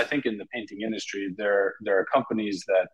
[0.00, 2.88] I think in the painting industry, there there are companies that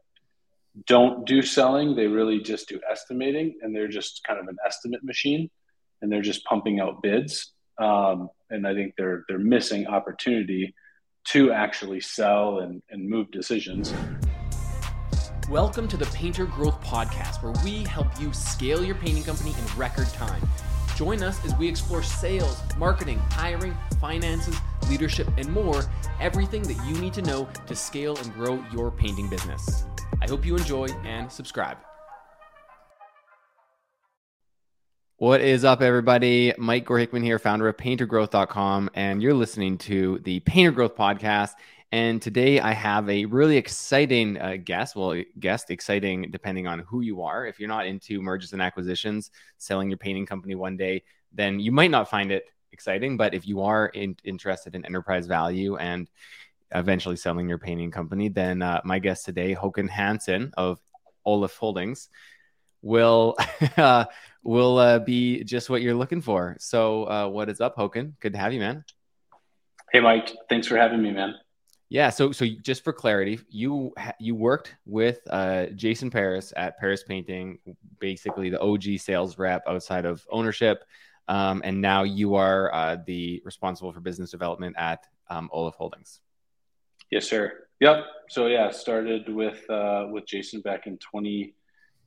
[0.89, 5.05] don't do selling; they really just do estimating, and they're just kind of an estimate
[5.05, 5.49] machine,
[6.03, 7.53] and they're just pumping out bids.
[7.81, 10.75] Um, and I think they're they're missing opportunity
[11.29, 13.95] to actually sell and, and move decisions.
[15.49, 19.79] Welcome to the Painter Growth Podcast, where we help you scale your painting company in
[19.79, 20.43] record time.
[20.97, 24.57] Join us as we explore sales, marketing, hiring, finances,
[24.89, 25.85] leadership, and more
[26.21, 29.85] everything that you need to know to scale and grow your painting business.
[30.23, 31.77] I hope you enjoy and subscribe.
[35.19, 36.55] What is up, everybody?
[36.57, 41.53] Mike Gore Hickman here, founder of paintergrowth.com, and you're listening to the Painter Growth Podcast.
[41.93, 44.97] And today I have a really exciting uh, guest.
[44.97, 47.47] Well, guest, exciting depending on who you are.
[47.47, 51.71] If you're not into mergers and acquisitions, selling your painting company one day, then you
[51.71, 53.17] might not find it exciting.
[53.17, 56.11] But if you are in, interested in enterprise value and
[56.75, 60.81] eventually selling your painting company, then uh, my guest today, Haakon Hansen of
[61.25, 62.09] Aleph Holdings,
[62.83, 63.37] will
[63.77, 64.07] uh,
[64.43, 66.57] will uh, be just what you're looking for.
[66.59, 68.17] So, uh, what is up, Haakon?
[68.21, 68.85] Good to have you, man.
[69.93, 70.33] Hey, Mike.
[70.49, 71.37] Thanks for having me, man.
[71.89, 72.11] Yeah.
[72.11, 77.59] So, so just for clarity, you you worked with uh, Jason Paris at Paris Painting,
[78.01, 80.85] basically the OG sales rep outside of ownership,
[81.29, 86.21] um, and now you are uh, the responsible for business development at um, Aleph Holdings.
[87.11, 87.67] Yes, sir.
[87.81, 88.05] Yep.
[88.31, 91.55] So yeah, started with uh, with Jason back in twenty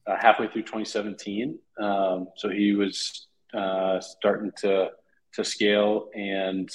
[0.09, 1.59] uh, halfway through 2017.
[1.79, 4.89] Um, so he was uh, starting to
[5.31, 6.69] to scale, and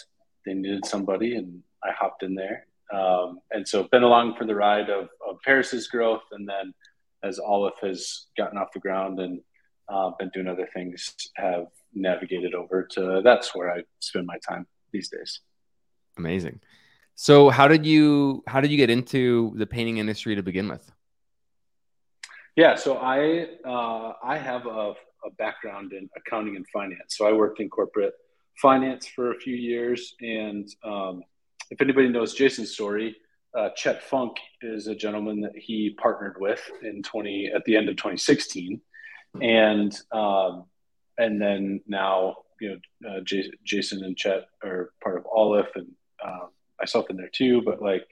[0.47, 2.67] they needed somebody, and I hopped in there.
[2.93, 6.75] Um, and so been along for the ride of, of Paris's growth, and then
[7.23, 9.41] as Aleph has gotten off the ground and
[9.89, 14.67] uh, been doing other things, have navigated over to that's where I spend my time
[14.93, 15.41] these days.
[16.19, 16.61] Amazing.
[17.17, 20.91] So how did you how did you get into the painting industry to begin with?
[22.57, 27.17] Yeah, so I uh, I have a, a, background in accounting and finance.
[27.17, 28.15] So I worked in corporate
[28.61, 31.23] finance for a few years, and um,
[31.71, 33.17] if anybody knows Jason's story,
[33.57, 37.89] uh, Chet Funk is a gentleman that he partnered with in twenty at the end
[37.89, 38.81] of 2016,
[39.41, 40.65] and um,
[41.19, 45.89] and then now you know uh, J- Jason and Chet are part of Aleph, and
[46.25, 46.47] uh,
[46.81, 47.63] myself in there too.
[47.65, 48.07] But like,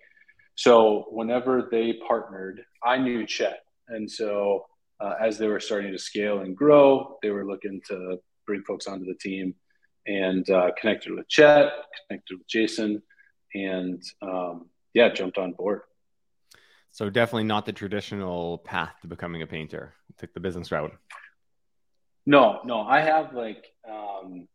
[0.54, 4.66] so whenever they partnered, I knew Chet and so
[5.00, 8.86] uh, as they were starting to scale and grow, they were looking to bring folks
[8.86, 9.54] onto the team
[10.06, 11.72] and uh, connected with Chet,
[12.08, 13.02] connected with Jason,
[13.54, 15.82] and um, yeah, jumped on board.
[16.90, 19.94] So definitely not the traditional path to becoming a painter.
[20.18, 20.92] Took the business route.
[22.26, 24.46] No, no, I have like um,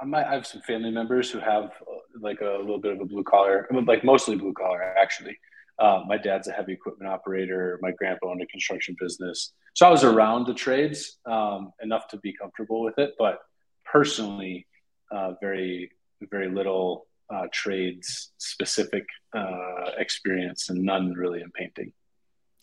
[0.00, 3.00] I might I have some family members who have uh, like a little bit of
[3.00, 5.36] a blue collar, like mostly blue collar actually.
[5.78, 7.78] Uh, my dad's a heavy equipment operator.
[7.82, 9.52] My grandpa owned a construction business.
[9.74, 13.40] So I was around the trades um, enough to be comfortable with it, but
[13.84, 14.66] personally,
[15.12, 15.90] uh, very,
[16.30, 19.06] very little uh, trades specific
[19.36, 21.92] uh, experience and none really in painting.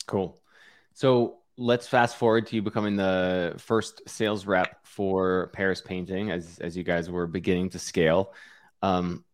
[0.06, 0.40] Cool.
[0.94, 6.58] So let's fast forward to you becoming the first sales rep for Paris Painting as,
[6.60, 8.32] as you guys were beginning to scale.
[8.82, 9.24] Um,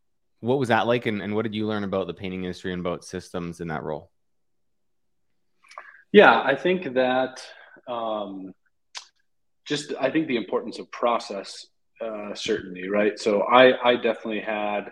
[0.40, 2.80] what was that like and, and what did you learn about the painting industry and
[2.80, 4.10] about systems in that role
[6.12, 7.42] yeah i think that
[7.86, 8.52] um,
[9.64, 11.66] just i think the importance of process
[12.00, 14.90] uh, certainty right so i i definitely had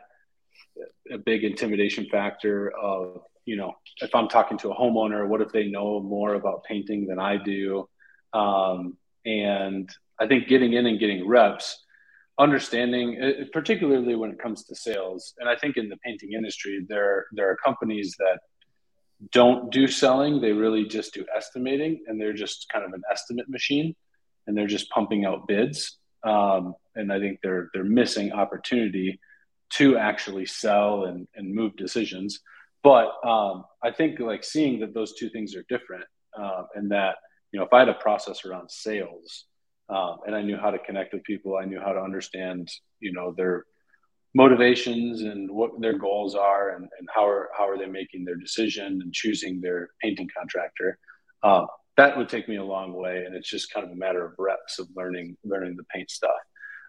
[1.12, 3.72] a big intimidation factor of you know
[4.03, 7.37] if i'm talking to a homeowner what if they know more about painting than i
[7.37, 7.89] do
[8.33, 9.91] um, and
[10.21, 11.84] i think getting in and getting reps
[12.38, 15.34] understanding, uh, particularly when it comes to sales.
[15.38, 18.38] And I think in the painting industry, there there are companies that
[19.33, 23.49] don't do selling; they really just do estimating, and they're just kind of an estimate
[23.49, 23.94] machine,
[24.47, 25.99] and they're just pumping out bids.
[26.25, 29.19] Um, and I think they're they're missing opportunity
[29.71, 32.41] to actually sell and, and move decisions.
[32.83, 36.05] But um, I think like seeing that those two things are different,
[36.38, 37.17] uh, and that
[37.53, 39.44] you know if I had a process around sales
[39.88, 41.56] um, and I knew how to connect with people.
[41.56, 42.69] I knew how to understand,
[43.00, 43.65] you know, their
[44.35, 48.37] motivations and what their goals are, and, and how are how are they making their
[48.37, 50.99] decision and choosing their painting contractor.
[51.43, 51.65] Uh,
[51.97, 54.35] that would take me a long way, and it's just kind of a matter of
[54.38, 56.31] reps of learning learning the paint stuff.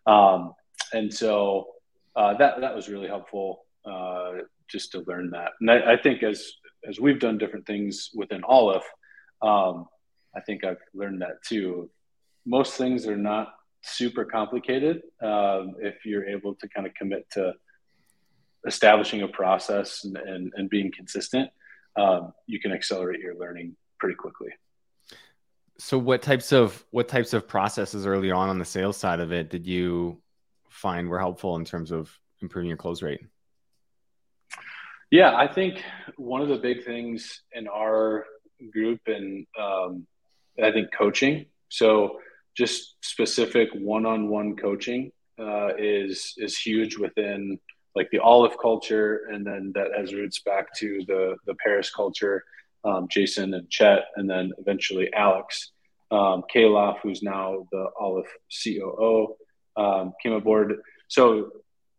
[0.06, 0.54] Um,
[0.92, 1.68] and so
[2.16, 4.32] uh, that that was really helpful uh,
[4.70, 5.52] just to learn that.
[5.62, 6.52] And I, I, think as
[6.88, 8.84] as we've done different things within Aleph,
[9.42, 9.88] um,
[10.36, 11.90] I think I've learned that too
[12.46, 17.54] most things are not super complicated um, if you're able to kind of commit to
[18.68, 21.50] establishing a process and, and, and being consistent,
[21.96, 24.50] um, you can accelerate your learning pretty quickly.
[25.78, 29.32] So what types of what types of processes early on on the sales side of
[29.32, 30.22] it did you
[30.80, 32.10] find were helpful in terms of
[32.42, 33.22] improving your close rate?
[35.12, 35.84] Yeah, I think
[36.18, 38.26] one of the big things in our
[38.72, 40.08] group and um,
[40.64, 41.46] I think coaching.
[41.70, 42.20] So
[42.56, 47.60] just specific one-on-one coaching uh, is is huge within
[47.96, 52.44] like the Aleph culture, and then that has roots back to the the Paris culture.
[52.86, 55.72] Um, Jason and Chet, and then eventually Alex
[56.12, 56.44] um,
[57.02, 58.32] who's now the Aleph
[58.64, 59.36] COO,
[59.80, 60.76] um, came aboard.
[61.08, 61.52] So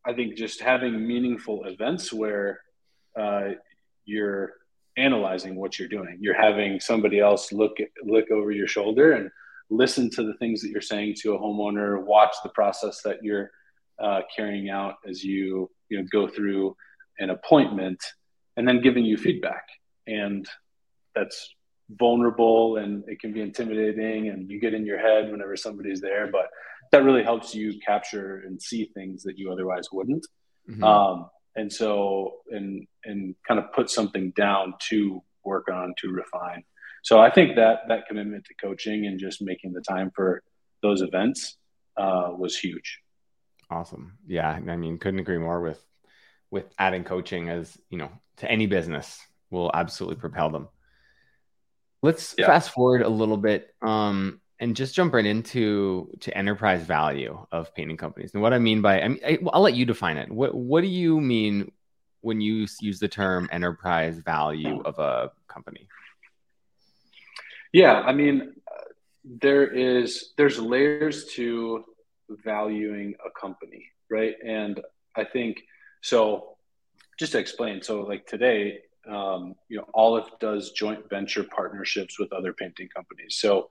[0.05, 2.61] I think just having meaningful events where
[3.19, 3.51] uh,
[4.05, 4.53] you're
[4.97, 9.31] analyzing what you're doing, you're having somebody else look look over your shoulder and
[9.71, 13.51] listen to the things that you're saying to a homeowner, watch the process that you're
[13.99, 16.77] uh, carrying out as you you know go through
[17.19, 18.03] an appointment,
[18.57, 19.65] and then giving you feedback.
[20.07, 20.49] And
[21.15, 21.55] that's
[21.99, 26.29] vulnerable and it can be intimidating, and you get in your head whenever somebody's there,
[26.31, 26.49] but
[26.93, 30.27] that really helps you capture and see things that you otherwise wouldn't.
[30.69, 30.83] Mm-hmm.
[30.83, 36.65] Um, and so, and and kind of put something down to work on to refine.
[37.03, 40.43] So I think that that commitment to coaching and just making the time for
[40.83, 41.57] those events
[41.97, 43.01] uh, was huge.
[43.71, 44.19] Awesome.
[44.27, 45.85] Yeah, I mean, couldn't agree more with
[46.51, 49.21] with adding coaching as you know to any business
[49.51, 50.69] will absolutely propel them.
[52.03, 52.47] Let's yeah.
[52.47, 57.75] fast forward a little bit um, and just jump right into to enterprise value of
[57.75, 58.33] painting companies.
[58.35, 60.31] And what I mean by I mean, I, will let you define it.
[60.31, 61.73] What what do you mean
[62.21, 65.89] when you use the term enterprise value of a company?
[67.73, 68.55] Yeah, I mean,
[69.25, 71.85] there is there's layers to
[72.29, 74.35] valuing a company, right?
[74.47, 74.81] And
[75.17, 75.63] I think
[76.03, 76.57] so.
[77.19, 82.33] Just to explain, so like today, um, you know, Aleph does joint venture partnerships with
[82.33, 83.37] other painting companies.
[83.37, 83.69] So,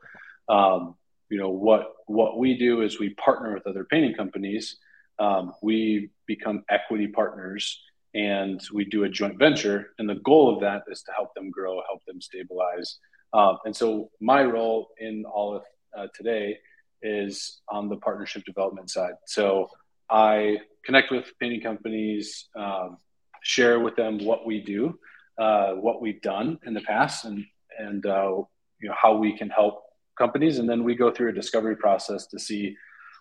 [0.50, 0.96] um,
[1.30, 4.78] you know, what what we do is we partner with other painting companies.
[5.20, 7.82] Um, we become equity partners
[8.16, 9.92] and we do a joint venture.
[10.00, 12.98] And the goal of that is to help them grow, help them stabilize,
[13.34, 15.64] um, and so my role in Aleph
[15.98, 16.58] uh, today
[17.02, 19.14] is on the partnership development side.
[19.26, 19.70] So
[20.10, 22.98] I connect with painting companies, um,
[23.44, 24.98] share with them what we do,
[25.38, 27.46] uh, what we've done in the past, and
[27.78, 28.42] and uh,
[28.82, 29.84] you know how we can help
[30.20, 32.76] companies, and then we go through a discovery process to see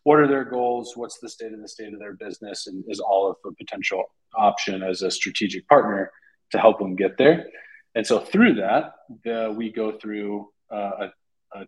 [0.04, 3.00] what are their goals, what's the state of the state of their business, and is
[3.00, 4.04] Aleph a potential
[4.34, 6.10] option as a strategic partner
[6.52, 7.46] to help them get there.
[7.94, 8.92] And so through that,
[9.24, 11.08] the, we go through uh,
[11.54, 11.66] a, a,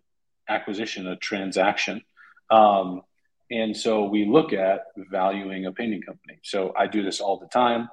[0.49, 2.01] acquisition, a transaction.
[2.49, 3.01] Um,
[3.49, 4.81] and so we look at
[5.11, 6.39] valuing a painting company.
[6.43, 7.89] So I do this all the time.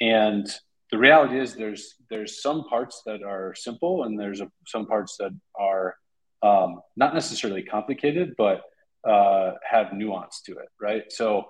[0.00, 0.46] And
[0.90, 5.16] the reality is there's there's some parts that are simple and there's a, some parts
[5.18, 5.96] that are
[6.44, 8.62] um, not necessarily complicated, but
[9.08, 11.04] uh, have nuance to it, right?
[11.10, 11.46] So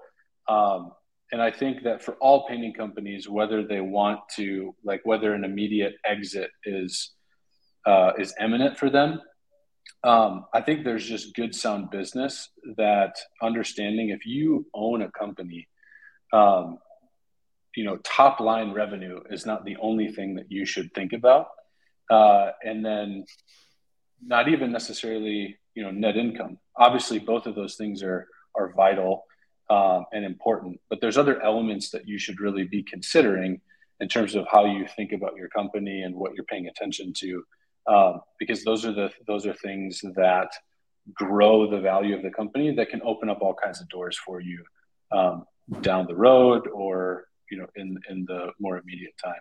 [0.49, 0.93] um,
[1.33, 5.45] and I think that for all painting companies, whether they want to, like, whether an
[5.45, 7.13] immediate exit is
[7.87, 9.21] uh, is imminent for them,
[10.05, 15.67] um, I think there's just good sound business that understanding if you own a company,
[16.33, 16.79] um,
[17.75, 21.49] you know, top line revenue is not the only thing that you should think about,
[22.11, 23.25] uh, and then
[24.23, 26.59] not even necessarily you know net income.
[26.77, 29.25] Obviously, both of those things are are vital
[29.71, 30.81] um, and important.
[30.89, 33.61] But there's other elements that you should really be considering
[34.01, 37.45] in terms of how you think about your company and what you're paying attention to,
[37.87, 40.49] um, because those are the those are things that
[41.13, 44.41] grow the value of the company that can open up all kinds of doors for
[44.41, 44.65] you
[45.13, 45.45] um,
[45.83, 49.41] down the road or you know in in the more immediate time.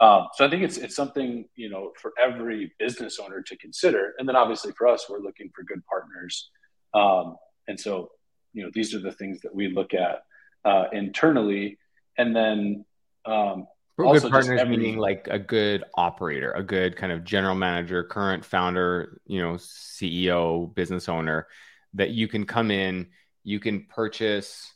[0.00, 4.14] Um, so I think it's it's something you know for every business owner to consider,
[4.18, 6.50] and then obviously for us, we're looking for good partners,
[6.94, 7.36] um,
[7.66, 8.10] and so
[8.52, 10.22] you know these are the things that we look at
[10.64, 11.78] uh, internally,
[12.16, 12.84] and then
[13.26, 13.66] um,
[13.98, 18.04] also good partners every, meaning like a good operator, a good kind of general manager,
[18.04, 21.48] current founder, you know, CEO, business owner
[21.94, 23.08] that you can come in,
[23.42, 24.72] you can purchase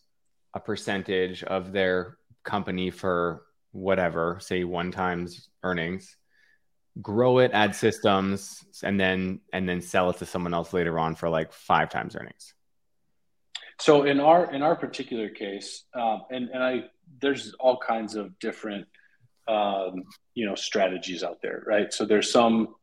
[0.55, 6.17] a percentage of their company for whatever, say one times earnings,
[7.01, 11.15] grow it, add systems, and then and then sell it to someone else later on
[11.15, 12.55] for like five times earnings.
[13.81, 16.85] So in our in our particular case, um, and and I
[17.21, 18.87] there's all kinds of different
[19.49, 21.93] um, you know strategies out there, right?
[21.93, 22.75] So there's some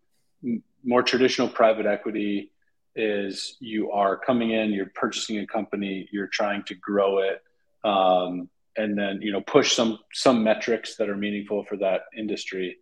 [0.84, 2.51] more traditional private equity
[2.96, 7.41] is you are coming in, you're purchasing a company, you're trying to grow it,
[7.84, 12.77] um, and then you know push some some metrics that are meaningful for that industry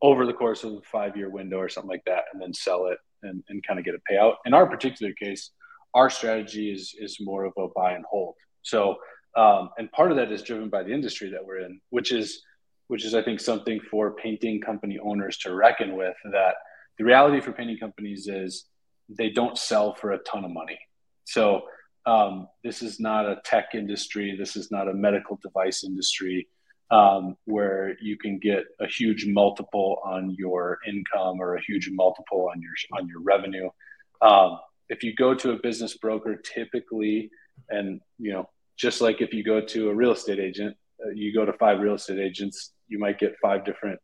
[0.00, 2.86] over the course of a five year window or something like that, and then sell
[2.86, 4.34] it and, and kind of get a payout.
[4.44, 5.50] In our particular case,
[5.94, 8.34] our strategy is is more of a buy and hold.
[8.62, 8.96] So,
[9.36, 12.42] um, and part of that is driven by the industry that we're in, which is
[12.88, 16.16] which is I think something for painting company owners to reckon with.
[16.32, 16.54] That
[16.98, 18.66] the reality for painting companies is
[19.08, 20.78] they don't sell for a ton of money.
[21.24, 21.62] So
[22.06, 24.36] um, this is not a tech industry.
[24.38, 26.48] This is not a medical device industry
[26.90, 32.48] um, where you can get a huge multiple on your income or a huge multiple
[32.52, 33.68] on your on your revenue.
[34.20, 34.58] Um,
[34.88, 37.30] if you go to a business broker, typically,
[37.70, 41.32] and you know, just like if you go to a real estate agent, uh, you
[41.32, 43.98] go to five real estate agents, you might get five different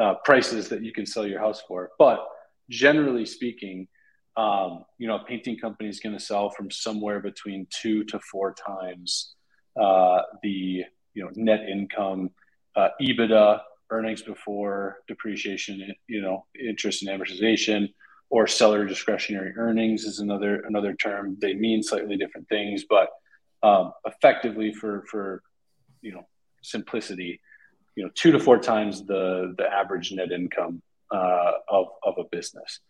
[0.00, 1.90] uh, prices that you can sell your house for.
[1.98, 2.24] But
[2.70, 3.88] generally speaking,
[4.36, 8.18] um, you know, a painting company is going to sell from somewhere between two to
[8.20, 9.34] four times
[9.80, 12.30] uh, the you know net income,
[12.76, 13.60] uh, EBITDA,
[13.90, 17.88] earnings before depreciation, you know, interest and amortization,
[18.30, 21.36] or seller discretionary earnings is another another term.
[21.40, 23.10] They mean slightly different things, but
[23.62, 25.42] um, effectively for for
[26.02, 26.26] you know
[26.62, 27.40] simplicity,
[27.94, 32.24] you know, two to four times the the average net income uh, of of a
[32.32, 32.80] business.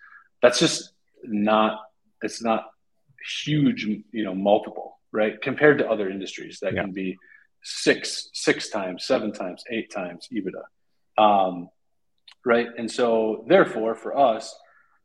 [0.40, 0.93] That's just
[1.26, 1.80] not
[2.22, 2.70] it's not
[3.44, 5.40] huge, you know, multiple, right?
[5.40, 6.82] Compared to other industries that yeah.
[6.82, 7.16] can be
[7.62, 11.22] six, six times, seven times, eight times EBITDA.
[11.22, 11.68] Um,
[12.44, 12.68] right.
[12.76, 14.54] And so therefore for us,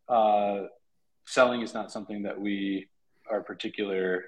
[0.07, 0.63] uh,
[1.25, 2.87] selling is not something that we
[3.29, 4.25] are particular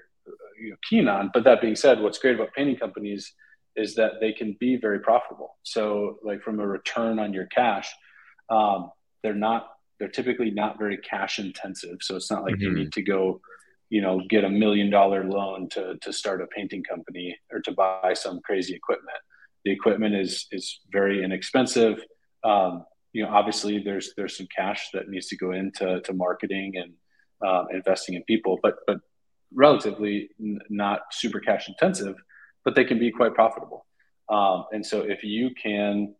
[0.60, 1.30] you know, keen on.
[1.34, 3.32] But that being said, what's great about painting companies
[3.74, 5.56] is that they can be very profitable.
[5.62, 7.90] So like from a return on your cash,
[8.50, 8.90] um,
[9.22, 9.71] they're not
[10.02, 11.98] they're typically not very cash intensive.
[12.00, 12.62] So it's not like mm-hmm.
[12.62, 13.40] you need to go,
[13.88, 17.70] you know, get a million dollar loan to to start a painting company or to
[17.70, 19.16] buy some crazy equipment.
[19.64, 22.02] The equipment is is very inexpensive.
[22.42, 26.72] Um, you know, obviously there's there's some cash that needs to go into to marketing
[26.74, 26.94] and
[27.48, 28.98] um, investing in people, but but
[29.54, 32.16] relatively n- not super cash intensive,
[32.64, 33.86] but they can be quite profitable.
[34.28, 36.16] Um, and so if you can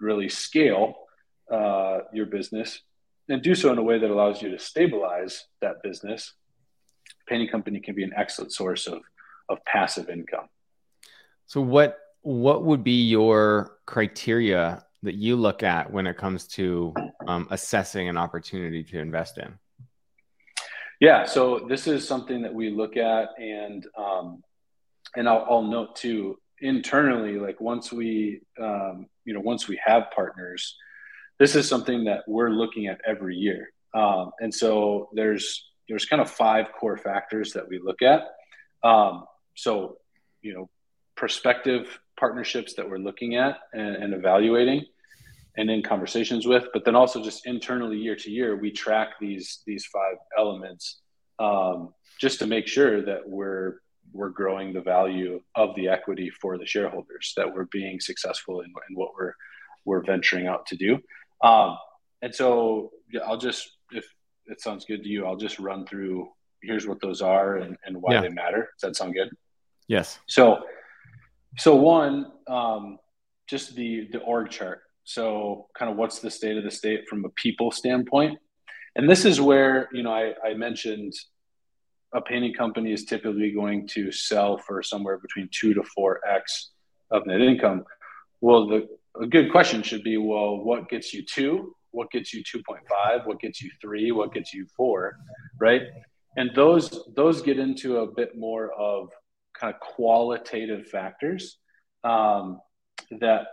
[0.00, 0.94] really scale
[1.48, 2.82] uh, your business
[3.30, 6.34] and do so in a way that allows you to stabilize that business,
[7.28, 9.00] painting company can be an excellent source of
[9.48, 10.48] of passive income.
[11.46, 16.92] So what what would be your criteria that you look at when it comes to
[17.26, 19.54] um, assessing an opportunity to invest in?
[21.00, 24.42] Yeah, so this is something that we look at, and um,
[25.16, 30.10] and I'll, I'll, note too internally, like once we um, you know once we have
[30.14, 30.76] partners,
[31.40, 33.70] this is something that we're looking at every year.
[33.94, 38.22] Um, and so there's there's kind of five core factors that we look at.
[38.84, 39.24] Um,
[39.56, 39.96] so
[40.42, 40.70] you know,
[41.16, 44.84] prospective partnerships that we're looking at and, and, evaluating,
[45.56, 49.62] and in conversations with, but then also just internally year to year, we track these
[49.66, 51.00] these five elements
[51.38, 53.80] um, just to make sure that we're
[54.12, 58.72] we're growing the value of the equity for the shareholders, that we're being successful in,
[58.88, 59.34] in what we're
[59.86, 60.98] we're venturing out to do.
[61.42, 61.76] Um,
[62.22, 64.06] and so yeah, I'll just, if
[64.46, 66.28] it sounds good to you, I'll just run through
[66.62, 68.20] here's what those are and, and why yeah.
[68.20, 68.70] they matter.
[68.78, 69.30] Does that sound good?
[69.88, 70.18] Yes.
[70.26, 70.60] So,
[71.56, 72.98] so one, um,
[73.48, 74.82] just the, the org chart.
[75.04, 78.38] So kind of what's the state of the state from a people standpoint.
[78.94, 81.14] And this is where, you know, I, I mentioned
[82.12, 86.70] a painting company is typically going to sell for somewhere between two to four X
[87.10, 87.84] of net income.
[88.40, 88.88] Well, the,
[89.20, 91.74] a good question should be well what gets you two?
[91.92, 94.12] What gets you 2.5 what gets you three?
[94.12, 95.16] What gets you four?
[95.58, 95.82] Right?
[96.36, 99.10] And those those get into a bit more of
[99.58, 101.58] kind of qualitative factors
[102.04, 102.60] um,
[103.20, 103.46] that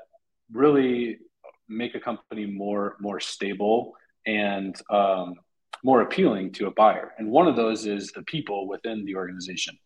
[0.51, 1.19] really
[1.67, 3.93] make a company more more stable
[4.25, 5.33] and um,
[5.83, 7.13] more appealing to a buyer.
[7.17, 9.77] And one of those is the people within the organization.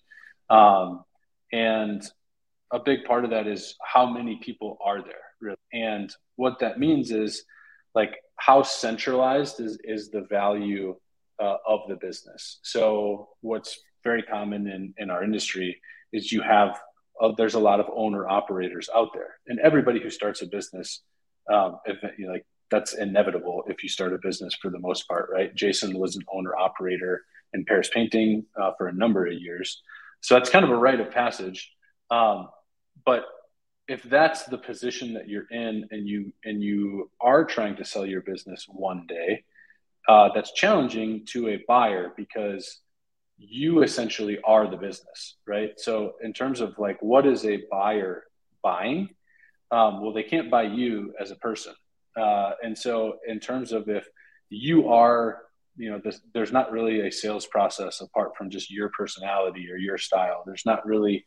[0.50, 1.04] Um,
[1.54, 2.04] and
[2.72, 5.58] a big part of that is how many people are there really.
[5.74, 7.44] and what that means is
[7.94, 10.96] like how centralized is, is the value
[11.42, 12.60] uh, of the business.
[12.64, 15.80] So what's very common in, in our industry
[16.14, 16.80] is you have
[17.22, 19.36] uh, there's a lot of owner operators out there.
[19.48, 21.02] And everybody who starts a business
[21.52, 25.08] um, if you know, like that's inevitable if you start a business for the most
[25.08, 25.54] part right?
[25.54, 29.82] Jason was an owner operator in paris painting uh, for a number of years.
[30.22, 31.72] So that's kind of a rite of passage.
[32.10, 32.50] Um,
[33.06, 33.24] but
[33.92, 38.06] if that's the position that you're in and you and you are trying to sell
[38.06, 39.44] your business one day
[40.08, 42.80] uh, that's challenging to a buyer because
[43.38, 45.72] you essentially are the business, right?
[45.78, 48.24] So in terms of like what is a buyer
[48.64, 49.10] buying,
[49.72, 51.74] um, well, they can't buy you as a person,
[52.18, 54.08] uh, and so in terms of if
[54.50, 55.44] you are
[55.76, 59.76] you know this, there's not really a sales process apart from just your personality or
[59.76, 60.44] your style.
[60.46, 61.26] There's not really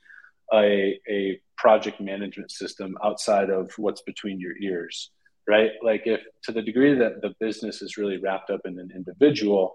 [0.53, 5.11] a, a project management system outside of what's between your ears
[5.47, 5.73] right?
[5.83, 9.75] Like if to the degree that the business is really wrapped up in an individual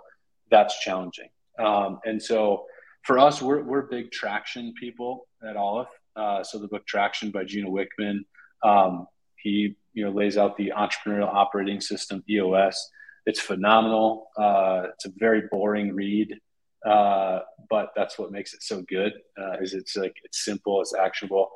[0.49, 1.29] that's challenging.
[1.59, 2.65] Um, and so
[3.03, 5.89] for us we're, we're big traction people at Aleph.
[6.15, 8.21] Uh, so the book traction by Gino Wickman
[8.63, 12.89] um, he you know lays out the entrepreneurial operating system eos
[13.25, 14.29] it's phenomenal.
[14.37, 16.39] Uh, it's a very boring read,
[16.85, 19.13] uh, but that's what makes it so good.
[19.39, 21.49] Uh, is it's like it's simple, it's actionable,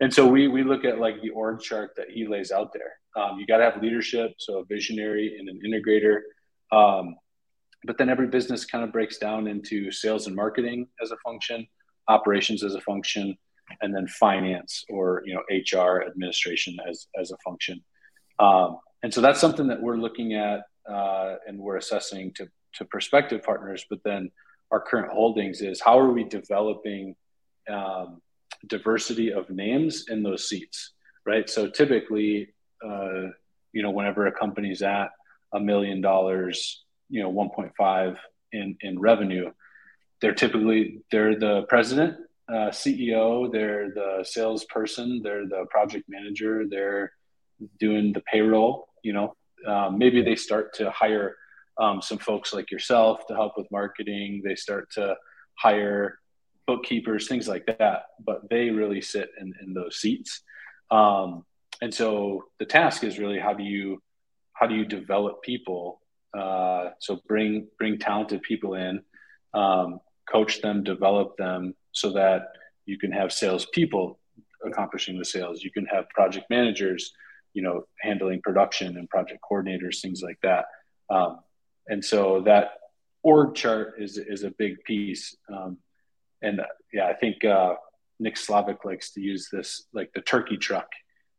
[0.00, 2.92] and so we we look at like the org chart that he lays out there.
[3.22, 6.20] Um, you got to have leadership, so a visionary and an integrator.
[6.70, 7.16] Um,
[7.84, 11.66] but then every business kind of breaks down into sales and marketing as a function,
[12.08, 13.36] operations as a function,
[13.80, 17.82] and then finance or you know HR administration as as a function.
[18.38, 22.84] Um, and so that's something that we're looking at uh, and we're assessing to, to
[22.84, 24.30] prospective partners, but then
[24.70, 27.16] our current holdings is how are we developing
[27.70, 28.20] um,
[28.66, 30.92] diversity of names in those seats,
[31.26, 31.48] right?
[31.48, 33.28] So typically, uh,
[33.72, 35.10] you know, whenever a company's at
[35.52, 38.16] a million dollars, you know, 1.5
[38.52, 39.50] in, in revenue,
[40.20, 42.16] they're typically, they're the president,
[42.48, 47.12] uh, CEO, they're the salesperson, they're the project manager, they're
[47.78, 51.36] doing the payroll, you know, um, maybe they start to hire
[51.78, 54.42] um, some folks like yourself to help with marketing.
[54.44, 55.16] They start to
[55.58, 56.18] hire
[56.66, 58.02] bookkeepers, things like that.
[58.24, 60.42] But they really sit in, in those seats.
[60.90, 61.44] Um,
[61.80, 64.02] and so the task is really how do you
[64.54, 66.00] how do you develop people?
[66.36, 69.00] Uh, so bring bring talented people in,
[69.54, 72.48] um, coach them, develop them, so that
[72.86, 74.18] you can have salespeople
[74.64, 75.62] accomplishing the sales.
[75.62, 77.12] You can have project managers
[77.58, 80.66] you know, handling production and project coordinators, things like that.
[81.10, 81.40] Um,
[81.88, 82.72] and so that
[83.22, 85.36] org chart is is a big piece.
[85.52, 85.78] Um,
[86.42, 87.74] and uh, yeah, I think uh,
[88.20, 90.88] Nick Slavik likes to use this like the turkey truck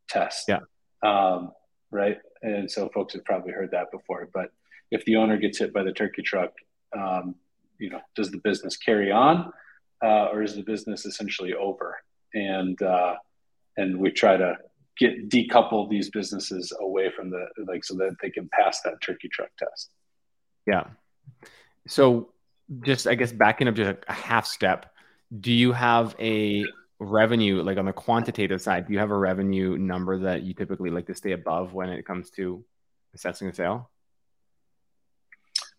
[0.08, 0.48] test.
[0.48, 0.60] Yeah.
[1.02, 1.52] Um,
[1.90, 2.18] right.
[2.42, 4.28] And so folks have probably heard that before.
[4.32, 4.50] But
[4.90, 6.52] if the owner gets hit by the turkey truck,
[6.96, 7.36] um,
[7.78, 9.52] you know, does the business carry on,
[10.04, 11.96] uh, or is the business essentially over?
[12.34, 13.16] And uh,
[13.76, 14.56] and we try to
[14.98, 19.28] get decouple these businesses away from the like so that they can pass that turkey
[19.32, 19.90] truck test.
[20.70, 20.84] Yeah.
[21.86, 22.32] So
[22.82, 24.92] just I guess backing up just a half step,
[25.40, 26.64] do you have a
[26.98, 30.90] revenue like on the quantitative side, do you have a revenue number that you typically
[30.90, 32.64] like to stay above when it comes to
[33.14, 33.90] assessing a sale?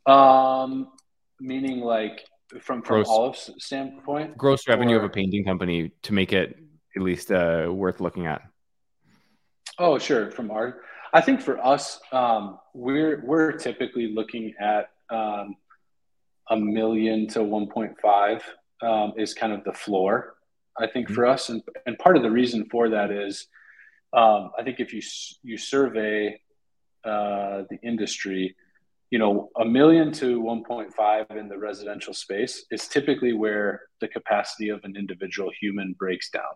[0.05, 0.89] Um
[1.39, 2.25] meaning like
[2.59, 4.37] from from gross, Aleph's standpoint?
[4.37, 6.57] Gross revenue or, of a painting company to make it
[6.95, 8.41] at least uh, worth looking at.
[9.79, 10.31] Oh, sure.
[10.31, 10.81] From our,
[11.13, 15.55] I think for us, um, we're we're typically looking at um,
[16.49, 18.41] a million to 1.5
[18.81, 20.35] um, is kind of the floor.
[20.77, 21.15] I think mm-hmm.
[21.15, 23.47] for us, and and part of the reason for that is,
[24.13, 25.01] um, I think if you
[25.43, 26.39] you survey
[27.03, 28.55] uh, the industry,
[29.09, 34.69] you know, a million to 1.5 in the residential space is typically where the capacity
[34.69, 36.53] of an individual human breaks down.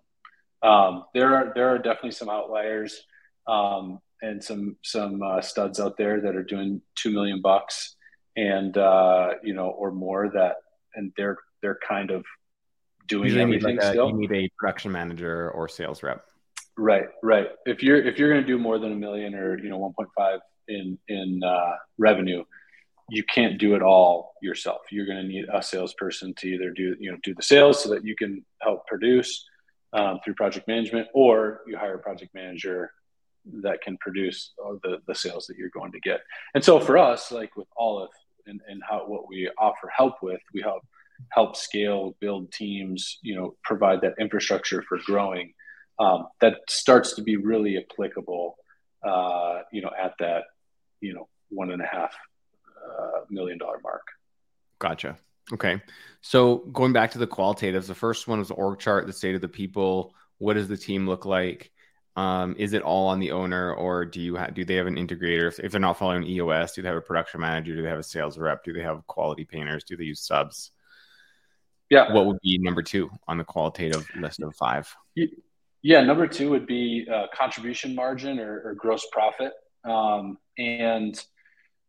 [0.63, 3.03] Um, there are there are definitely some outliers
[3.47, 7.95] um, and some some uh, studs out there that are doing two million bucks
[8.35, 10.55] and uh, you know or more that
[10.95, 12.25] and they're they're kind of
[13.07, 14.09] doing you everything like a, still.
[14.09, 16.25] You need a production manager or sales rep.
[16.77, 17.49] Right, right.
[17.65, 20.39] If you're if you're going to do more than a million or you know 1.5
[20.67, 22.43] in in uh, revenue,
[23.09, 24.81] you can't do it all yourself.
[24.91, 27.89] You're going to need a salesperson to either do you know do the sales so
[27.89, 29.45] that you can help produce
[29.93, 32.91] um, through project management, or you hire a project manager
[33.61, 34.53] that can produce
[34.83, 36.21] the, the sales that you're going to get.
[36.53, 38.09] And so for us, like with Aleph
[38.45, 40.83] and, and how what we offer help with, we help
[41.29, 45.53] help scale, build teams, you know, provide that infrastructure for growing.
[45.97, 48.57] Um, that starts to be really applicable,
[49.01, 50.43] uh, you know, at that,
[50.99, 52.13] you know, one and a half
[52.85, 54.05] uh, million dollar mark.
[54.79, 55.17] Gotcha.
[55.53, 55.81] Okay.
[56.21, 59.41] So going back to the qualitatives, the first one was org chart, the state of
[59.41, 60.13] the people.
[60.37, 61.71] What does the team look like?
[62.15, 64.95] Um, is it all on the owner, or do you ha- do they have an
[64.95, 65.49] integrator?
[65.49, 67.75] If, if, they're not following EOS, do they have a production manager?
[67.75, 68.63] Do they have a sales rep?
[68.63, 69.83] Do they have quality painters?
[69.83, 70.71] Do they use subs?
[71.89, 72.13] Yeah.
[72.13, 74.93] What would be number two on the qualitative list of five?
[75.83, 79.51] Yeah, number two would be uh, contribution margin or, or gross profit,
[79.83, 81.21] um, and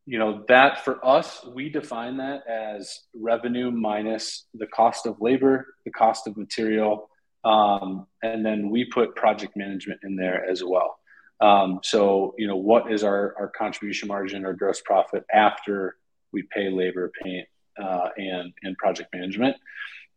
[0.06, 5.66] you know that for us we define that as revenue minus the cost of labor
[5.84, 7.10] the cost of material
[7.46, 10.98] um, and then we put project management in there as well
[11.40, 15.96] um, so you know what is our, our contribution margin or gross profit after
[16.32, 17.46] we pay labor paint
[17.82, 19.56] uh, and and project management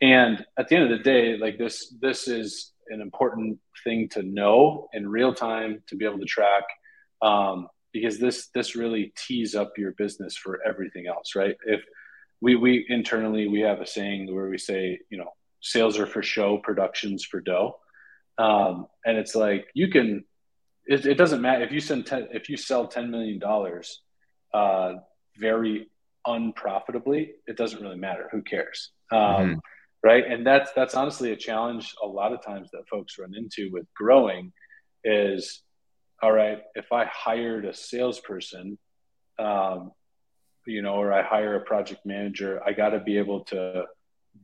[0.01, 4.23] and at the end of the day like this this is an important thing to
[4.23, 6.63] know in real time to be able to track
[7.21, 11.55] um, because this this really tees up your business for everything else, right?
[11.65, 11.81] If
[12.41, 16.23] we we internally we have a saying where we say, you know, sales are for
[16.23, 17.77] show, productions for dough,
[18.37, 20.25] um, and it's like you can.
[20.85, 24.01] It, it doesn't matter if you send ten, if you sell ten million dollars,
[24.53, 24.93] uh,
[25.37, 25.89] very
[26.25, 27.33] unprofitably.
[27.47, 28.29] It doesn't really matter.
[28.31, 28.91] Who cares?
[29.11, 29.53] Um, mm-hmm.
[30.01, 33.69] Right, and that's that's honestly a challenge a lot of times that folks run into
[33.71, 34.53] with growing
[35.03, 35.61] is
[36.21, 38.77] all right, if I hired a salesperson,
[39.37, 39.91] um,
[40.65, 43.85] you know, or I hire a project manager, I got to be able to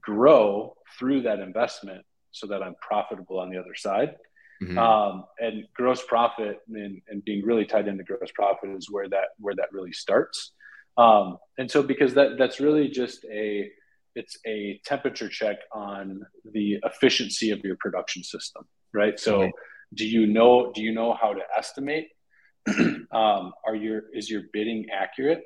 [0.01, 4.15] grow through that investment so that I'm profitable on the other side.
[4.63, 4.77] Mm-hmm.
[4.77, 9.29] Um, and gross profit and, and, being really tied into gross profit is where that
[9.38, 10.53] where that really starts.
[10.97, 13.69] Um, and so because that that's really just a
[14.15, 16.21] it's a temperature check on
[16.53, 19.19] the efficiency of your production system, right?
[19.19, 19.39] So.
[19.39, 19.49] Mm-hmm
[19.93, 22.10] do you know do you know how to estimate
[23.12, 25.43] um, are your is your bidding accurate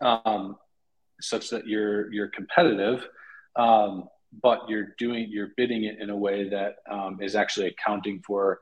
[0.00, 0.56] um,
[1.20, 3.06] such that you're you're competitive
[3.56, 4.08] um,
[4.42, 8.60] but you're doing you're bidding it in a way that um, is actually accounting for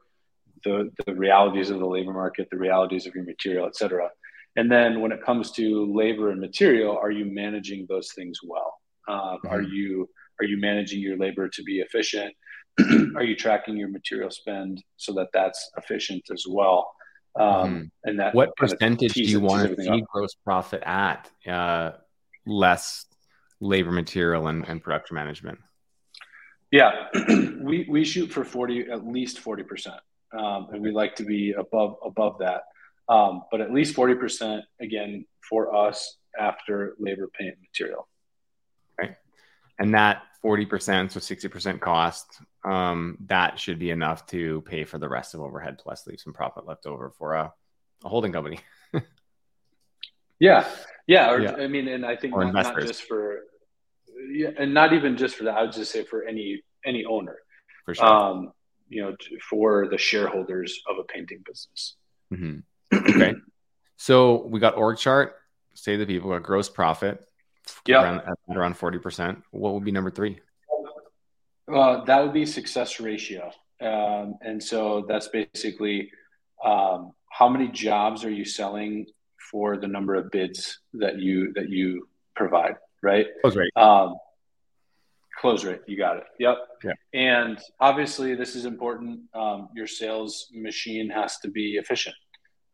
[0.64, 4.09] the the realities of the labor market the realities of your material et cetera
[4.57, 8.74] and then when it comes to labor and material are you managing those things well
[9.09, 9.48] uh, mm-hmm.
[9.48, 10.09] are you
[10.40, 12.33] are you managing your labor to be efficient
[13.16, 16.90] are you tracking your material spend so that that's efficient as well?
[17.38, 17.83] Um, mm-hmm.
[18.05, 21.92] And that what percentage do you want to see gross profit at uh,
[22.46, 23.07] less
[23.62, 25.59] labor, material, and, and production management?
[26.70, 27.09] Yeah,
[27.61, 30.01] we we shoot for forty, at least forty percent,
[30.37, 32.62] um, and we like to be above above that.
[33.09, 38.09] Um, but at least forty percent again for us after labor, paint, material.
[38.98, 39.16] Right,
[39.79, 42.27] and that 40%, so 60% cost,
[42.64, 46.33] um, that should be enough to pay for the rest of overhead plus leave some
[46.33, 47.53] profit left over for a,
[48.05, 48.59] a holding company.
[50.40, 50.66] yeah.
[51.07, 51.31] Yeah.
[51.31, 51.55] Or, yeah.
[51.55, 53.40] I mean, and I think not, not, just for,
[54.30, 57.37] yeah, and not even just for that, I would just say for any, any owner,
[57.85, 58.04] for sure.
[58.04, 58.52] Um,
[58.88, 59.16] you know,
[59.48, 61.96] for the shareholders of a painting business.
[62.32, 62.61] Mm-hmm.
[63.11, 63.35] Okay.
[63.96, 65.37] so we got org chart,
[65.74, 67.24] say the people got gross profit,
[67.87, 69.42] yeah, around, around 40%.
[69.50, 70.40] What would be number three?
[71.72, 73.50] Uh, that would be success ratio.
[73.80, 76.11] Um, and so that's basically
[76.64, 79.06] um, how many jobs are you selling
[79.50, 83.26] for the number of bids that you that you provide, right?
[83.40, 83.70] Close rate.
[83.76, 84.16] Um,
[85.40, 85.80] close rate.
[85.86, 86.24] You got it.
[86.38, 86.56] Yep.
[86.84, 86.92] Yeah.
[87.12, 89.20] And obviously, this is important.
[89.34, 92.16] Um, your sales machine has to be efficient.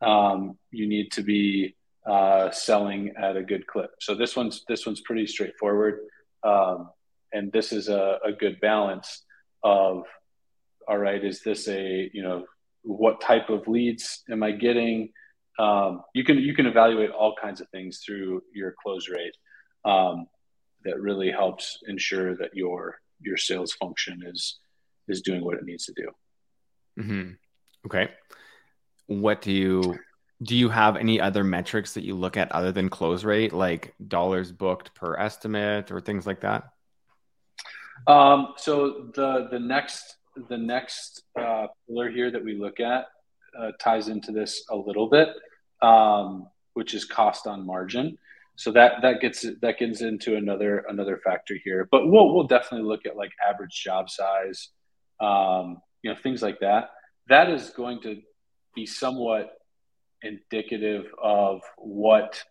[0.01, 3.91] Um, you need to be uh, selling at a good clip.
[3.99, 5.99] So this one's this one's pretty straightforward,
[6.43, 6.89] um,
[7.33, 9.25] and this is a, a good balance
[9.63, 10.05] of
[10.87, 11.23] all right.
[11.23, 12.45] Is this a you know
[12.83, 15.11] what type of leads am I getting?
[15.59, 19.35] Um, you can you can evaluate all kinds of things through your close rate.
[19.85, 20.27] Um,
[20.85, 24.59] that really helps ensure that your your sales function is
[25.07, 26.09] is doing what it needs to do.
[26.99, 27.31] Mm-hmm.
[27.85, 28.09] Okay.
[29.07, 29.99] What do you
[30.41, 33.93] do you have any other metrics that you look at other than close rate, like
[34.07, 36.69] dollars booked per estimate or things like that?
[38.07, 43.07] Um, so the the next the next uh, pillar here that we look at
[43.57, 45.29] uh, ties into this a little bit,
[45.81, 48.17] um, which is cost on margin.
[48.59, 51.87] So that that gets that gets into another another factor here.
[51.89, 54.67] But we'll we'll definitely look at like average job size,
[55.21, 56.89] um, you know, things like that.
[57.29, 58.21] That is going to
[58.75, 59.57] be somewhat
[60.21, 62.43] indicative of what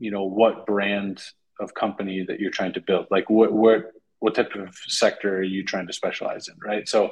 [0.00, 1.22] you know what brand
[1.60, 5.42] of company that you're trying to build like what what what type of sector are
[5.44, 7.10] you trying to specialize in right so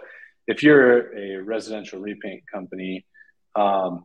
[0.49, 3.07] if you're a residential repaint company
[3.55, 4.05] um,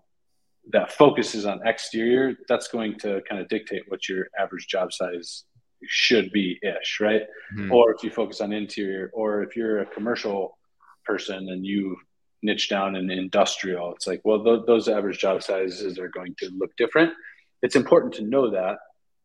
[0.71, 5.43] that focuses on exterior that's going to kind of dictate what your average job size
[5.87, 7.23] should be ish right
[7.55, 7.71] mm-hmm.
[7.71, 10.57] or if you focus on interior or if you're a commercial
[11.05, 11.97] person and you
[12.43, 16.49] niche down in industrial, it's like, well, th- those average job sizes are going to
[16.57, 17.13] look different.
[17.61, 18.77] It's important to know that,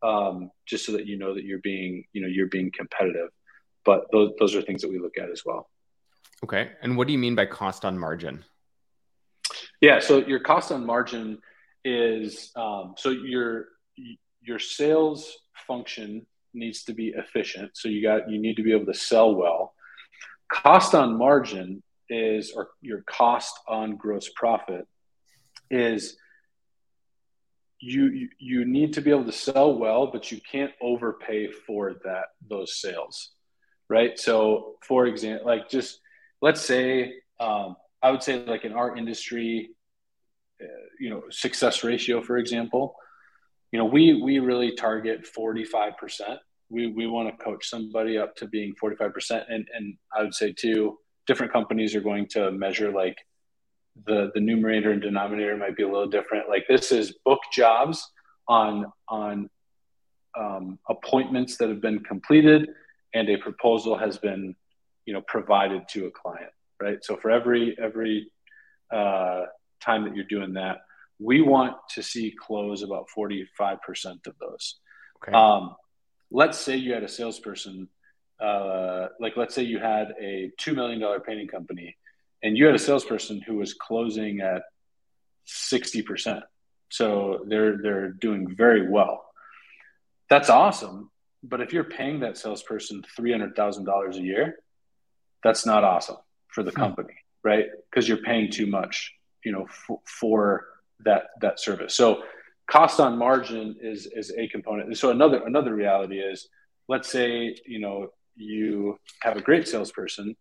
[0.07, 3.29] um, just so that you know that you're being, you know, you're being competitive.
[3.83, 5.69] But those those are things that we look at as well.
[6.43, 8.43] Okay, and what do you mean by cost on margin?
[9.81, 11.39] Yeah, so your cost on margin
[11.83, 13.65] is um, so your
[14.41, 15.31] your sales
[15.67, 17.71] function needs to be efficient.
[17.75, 19.73] So you got you need to be able to sell well.
[20.51, 24.87] Cost on margin is or your cost on gross profit
[25.69, 26.17] is
[27.79, 32.25] you you need to be able to sell well, but you can't overpay for that
[32.49, 33.31] those sales,
[33.89, 34.17] right?
[34.17, 35.99] So, for example, like just
[36.41, 37.75] let's say um,
[38.07, 39.71] I would say like in our industry,
[40.63, 40.65] uh,
[40.97, 42.95] you know, success ratio, for example,
[43.71, 46.39] you know, we we really target forty five percent.
[46.69, 50.23] We we want to coach somebody up to being forty five percent, and and I
[50.23, 53.17] would say too, different companies are going to measure like
[54.05, 56.47] the the numerator and denominator might be a little different.
[56.47, 58.09] Like this is book jobs
[58.47, 59.49] on on
[60.39, 62.69] um, appointments that have been completed,
[63.13, 64.55] and a proposal has been
[65.05, 67.03] you know provided to a client, right?
[67.03, 68.31] So for every every
[68.91, 69.43] uh,
[69.81, 70.79] time that you're doing that,
[71.19, 74.79] we want to see close about forty five percent of those.
[75.23, 75.35] Okay.
[75.35, 75.75] Um,
[76.31, 77.87] let's say you had a salesperson,
[78.39, 81.95] uh, like let's say you had a two million dollar painting company
[82.43, 84.63] and you had a salesperson who was closing at
[85.47, 86.41] 60%.
[86.89, 89.25] So they're they're doing very well.
[90.29, 91.09] That's awesome.
[91.43, 94.57] But if you're paying that salesperson $300,000 a year,
[95.43, 96.17] that's not awesome
[96.49, 96.77] for the hmm.
[96.77, 97.65] company, right?
[97.89, 100.65] Because you're paying too much, you know, f- for
[101.05, 101.95] that that service.
[101.95, 102.23] So
[102.69, 104.87] cost on margin is is a component.
[104.87, 106.49] And so another another reality is
[106.87, 110.35] let's say, you know, you have a great salesperson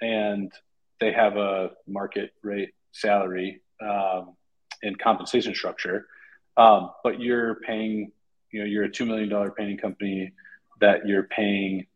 [0.00, 0.52] and
[1.00, 4.34] they have a market rate salary um,
[4.82, 6.06] and compensation structure,
[6.56, 8.12] um, but you're paying,
[8.50, 10.32] you know, you're a two million dollar painting company
[10.80, 11.86] that you're paying,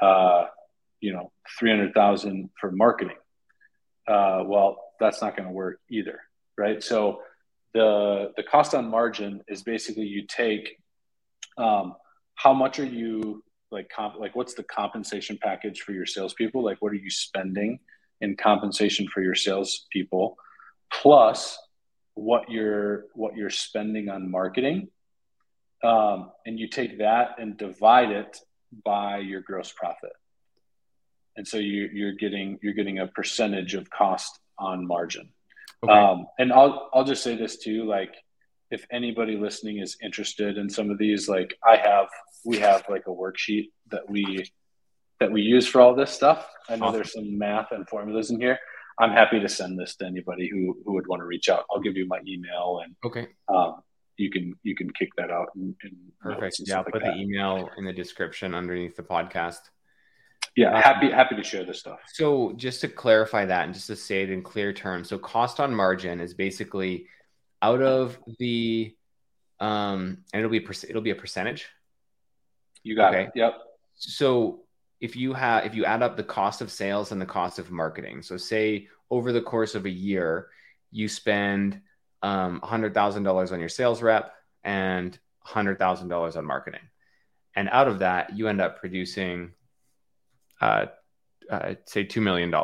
[0.00, 0.44] uh,
[1.02, 3.18] you know, three hundred thousand for marketing.
[4.08, 6.20] Uh, well, that's not going to work either,
[6.56, 6.82] right?
[6.82, 7.20] So
[7.74, 10.78] the the cost on margin is basically you take
[11.58, 11.94] um,
[12.36, 16.64] how much are you like comp like what's the compensation package for your salespeople?
[16.64, 17.78] Like what are you spending?
[18.22, 20.38] in compensation for your salespeople,
[20.90, 21.58] plus
[22.14, 24.88] what you're what you're spending on marketing,
[25.82, 28.38] um, and you take that and divide it
[28.84, 30.12] by your gross profit,
[31.36, 35.30] and so you, you're getting you're getting a percentage of cost on margin.
[35.84, 35.92] Okay.
[35.92, 38.14] Um, and I'll I'll just say this too, like
[38.70, 42.06] if anybody listening is interested in some of these, like I have,
[42.44, 44.50] we have like a worksheet that we
[45.20, 46.48] that we use for all this stuff.
[46.68, 46.94] I know awesome.
[46.94, 48.58] there's some math and formulas in here.
[48.98, 51.64] I'm happy to send this to anybody who, who would want to reach out.
[51.70, 53.28] I'll give you my email and okay.
[53.48, 53.82] Um,
[54.16, 55.74] you can you can kick that out and,
[56.20, 56.60] perfect.
[56.66, 59.60] Yeah, I'll put like the email in the description underneath the podcast.
[60.56, 62.00] Yeah, um, happy happy to share this stuff.
[62.12, 65.60] So just to clarify that and just to say it in clear terms, so cost
[65.60, 67.06] on margin is basically
[67.62, 68.94] out of the
[69.60, 71.68] um and it'll be it'll be a percentage.
[72.82, 73.24] You got okay.
[73.24, 73.32] it.
[73.34, 73.54] Yep.
[73.94, 74.62] So
[75.02, 77.70] if you have if you add up the cost of sales and the cost of
[77.70, 80.48] marketing so say over the course of a year
[80.92, 81.80] you spend
[82.22, 86.80] um, $100000 on your sales rep and $100000 on marketing
[87.56, 89.50] and out of that you end up producing
[90.62, 90.86] uh,
[91.50, 92.54] uh, say $2 million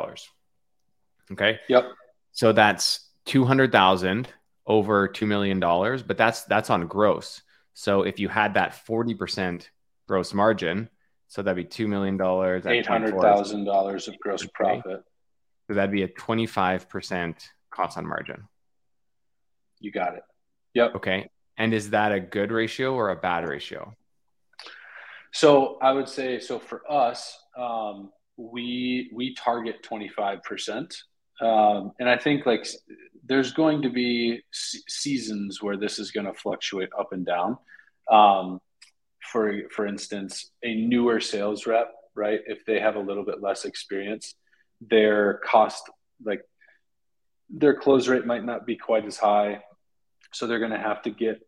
[1.31, 1.85] okay yep
[2.31, 4.27] so that's 200000
[4.65, 7.41] over $2 million but that's that's on gross
[7.73, 9.67] so if you had that 40%
[10.07, 10.89] gross margin
[11.29, 12.65] so that'd be two million dollars.
[12.65, 15.03] Eight hundred thousand dollars of gross profit.
[15.67, 18.47] So that'd be a twenty-five percent cost on margin.
[19.79, 20.23] You got it.
[20.73, 20.95] Yep.
[20.95, 21.29] Okay.
[21.55, 23.95] And is that a good ratio or a bad ratio?
[25.31, 30.95] So I would say so for us, um, we we target twenty five percent,
[31.41, 32.65] um, and I think like
[33.25, 37.57] there's going to be seasons where this is going to fluctuate up and down.
[38.09, 38.59] Um,
[39.31, 42.39] for for instance, a newer sales rep, right?
[42.47, 44.35] If they have a little bit less experience,
[44.81, 45.89] their cost
[46.23, 46.41] like
[47.49, 49.61] their close rate might not be quite as high.
[50.31, 51.39] So they're going to have to get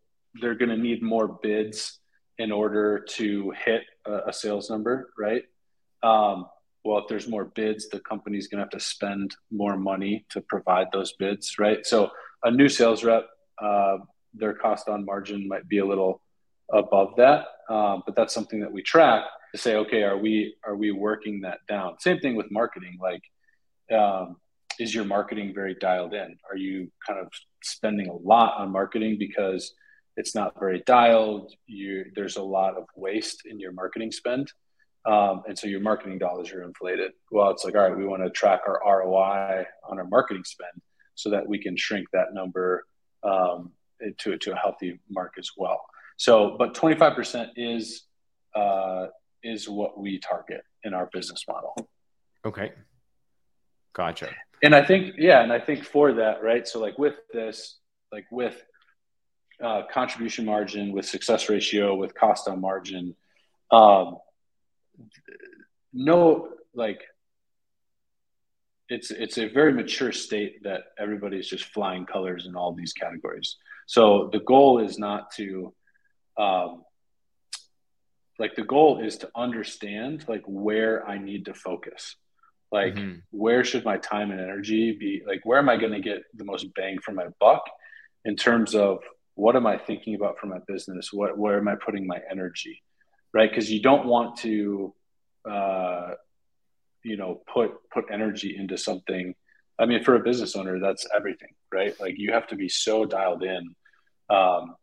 [0.42, 2.00] they're going to need more bids
[2.38, 5.44] in order to hit a, a sales number, right?
[6.04, 6.48] Um,
[6.84, 10.42] well, if there's more bids, the company's going to have to spend more money to
[10.42, 11.86] provide those bids, right?
[11.86, 12.10] So
[12.44, 13.28] a new sales rep,
[13.62, 13.98] uh,
[14.34, 16.22] their cost on margin might be a little
[16.74, 17.46] above that.
[17.70, 21.42] Um, but that's something that we track to say, okay, are we are we working
[21.42, 22.00] that down?
[22.00, 22.98] Same thing with marketing.
[23.00, 23.22] Like,
[23.96, 24.38] um,
[24.80, 26.38] is your marketing very dialed in?
[26.50, 27.28] Are you kind of
[27.64, 29.74] spending a lot on marketing because
[30.18, 31.54] it's not very dialed?
[31.68, 34.52] You there's a lot of waste in your marketing spend.
[35.06, 37.12] Um, and so your marketing dollars are inflated.
[37.32, 40.82] Well, it's like, all right, we want to track our ROI on our marketing spend
[41.16, 42.86] so that we can shrink that number
[43.24, 43.72] um,
[44.20, 45.82] to to a healthy mark as well.
[46.18, 48.04] So, but 25% is
[48.56, 49.08] uh,
[49.44, 51.76] is what we target in our business model.
[52.46, 52.72] Okay,
[53.94, 54.30] gotcha.
[54.64, 56.68] And I think yeah, and I think for that, right?
[56.68, 57.80] So like with this,
[58.12, 58.62] like with
[59.64, 63.16] uh, contribution margin, with success ratio, with cost on margin,
[63.72, 64.18] um,
[65.94, 67.02] no like
[68.92, 73.56] it's it's a very mature state that everybody's just flying colors in all these categories.
[73.88, 75.74] So the goal is not to
[76.38, 76.84] um,
[78.38, 82.18] like the goal is to understand like where I need to focus.
[82.70, 83.20] Like mm-hmm.
[83.32, 85.24] where should my time and energy be?
[85.26, 87.64] Like where am I going to get the most bang for my buck
[88.26, 89.00] in terms of
[89.36, 91.14] what am I thinking about for my business?
[91.14, 92.84] What where am I putting my energy?
[93.34, 93.50] Right?
[93.50, 94.94] Because you don't want to
[95.50, 96.12] uh,
[97.04, 99.36] you know put put energy into something.
[99.80, 102.00] I mean for a business owner that's everything right?
[102.00, 103.76] Like you have to be so dialed in
[104.30, 104.76] um,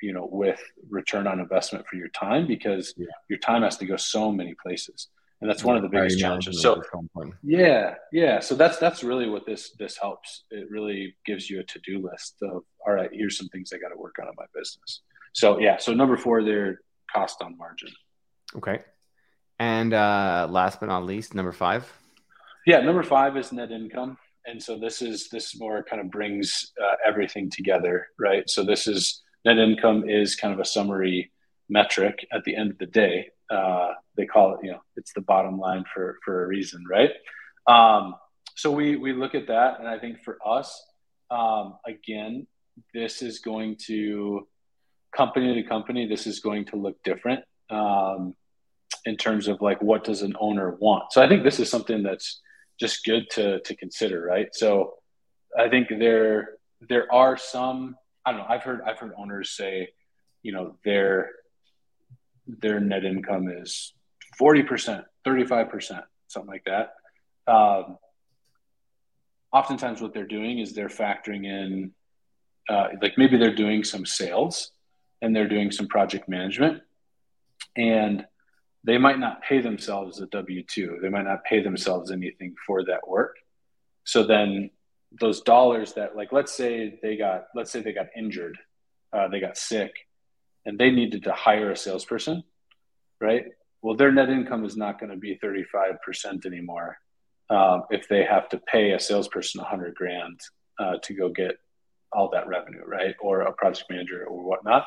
[0.00, 3.06] you know with return on investment for your time because yeah.
[3.28, 5.08] your time has to go so many places.
[5.40, 6.62] And that's one of the biggest challenges.
[6.62, 6.80] so
[7.42, 8.38] yeah yeah.
[8.38, 10.44] So that's that's really what this this helps.
[10.50, 13.88] It really gives you a to-do list of all right here's some things i got
[13.88, 15.00] to work on in my business.
[15.32, 16.80] So yeah so number four there
[17.12, 17.90] cost on margin
[18.56, 18.80] okay
[19.62, 21.90] and uh, last but not least, number five.
[22.66, 26.72] Yeah, number five is net income, and so this is this more kind of brings
[26.82, 28.48] uh, everything together, right?
[28.50, 31.30] So this is net income is kind of a summary
[31.68, 33.28] metric at the end of the day.
[33.48, 37.10] Uh, they call it, you know, it's the bottom line for for a reason, right?
[37.68, 38.16] Um,
[38.56, 40.82] so we we look at that, and I think for us,
[41.30, 42.48] um, again,
[42.94, 44.48] this is going to
[45.16, 46.06] company to company.
[46.06, 47.44] This is going to look different.
[47.70, 48.34] Um,
[49.04, 51.12] in terms of like what does an owner want.
[51.12, 52.40] So I think this is something that's
[52.78, 54.48] just good to to consider, right?
[54.52, 54.94] So
[55.58, 56.56] I think there
[56.88, 58.46] there are some I don't know.
[58.48, 59.88] I've heard I've heard owners say,
[60.42, 61.30] you know, their
[62.46, 63.92] their net income is
[64.38, 66.94] forty percent, thirty five percent, something like that.
[67.50, 67.98] Um,
[69.52, 71.92] oftentimes, what they're doing is they're factoring in,
[72.68, 74.70] uh, like maybe they're doing some sales
[75.22, 76.82] and they're doing some project management,
[77.76, 78.26] and
[78.84, 80.98] they might not pay themselves a W 2.
[81.00, 83.36] They might not pay themselves anything for that work.
[84.04, 84.70] So then
[85.20, 88.58] those dollars that, like, let's say they got, let's say they got injured,
[89.12, 89.92] uh, they got sick,
[90.66, 92.42] and they needed to hire a salesperson,
[93.20, 93.44] right?
[93.82, 96.98] Well, their net income is not going to be 35% anymore
[97.50, 100.40] um, if they have to pay a salesperson 100 grand
[100.78, 101.56] uh, to go get
[102.12, 103.14] all that revenue, right?
[103.20, 104.84] Or a project manager or whatnot.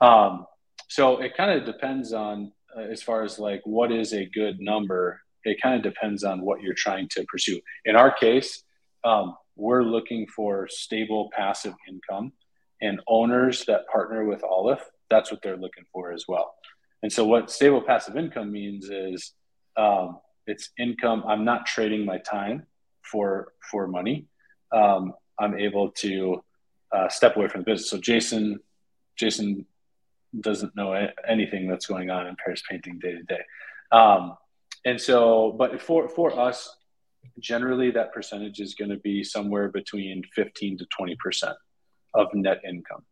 [0.00, 0.46] Um,
[0.88, 4.60] so it kind of depends on uh, as far as like what is a good
[4.60, 7.60] number it kind of depends on what you're trying to pursue.
[7.84, 8.62] In our case
[9.04, 12.32] um, we're looking for stable passive income
[12.80, 14.82] and owners that partner with Aleph.
[15.10, 16.54] That's what they're looking for as well.
[17.02, 19.32] And so what stable passive income means is
[19.76, 22.66] um, it's income i'm not trading my time
[23.02, 24.26] for for money.
[24.72, 26.42] Um, i'm able to
[26.92, 27.90] uh, step away from the business.
[27.90, 28.60] So jason
[29.16, 29.66] jason
[30.40, 33.40] doesn't know anything that's going on in Paris painting day to day.
[33.92, 34.36] Um,
[34.84, 36.76] and so, but for, for us,
[37.38, 41.54] generally that percentage is going to be somewhere between 15 to 20%
[42.14, 43.04] of net income.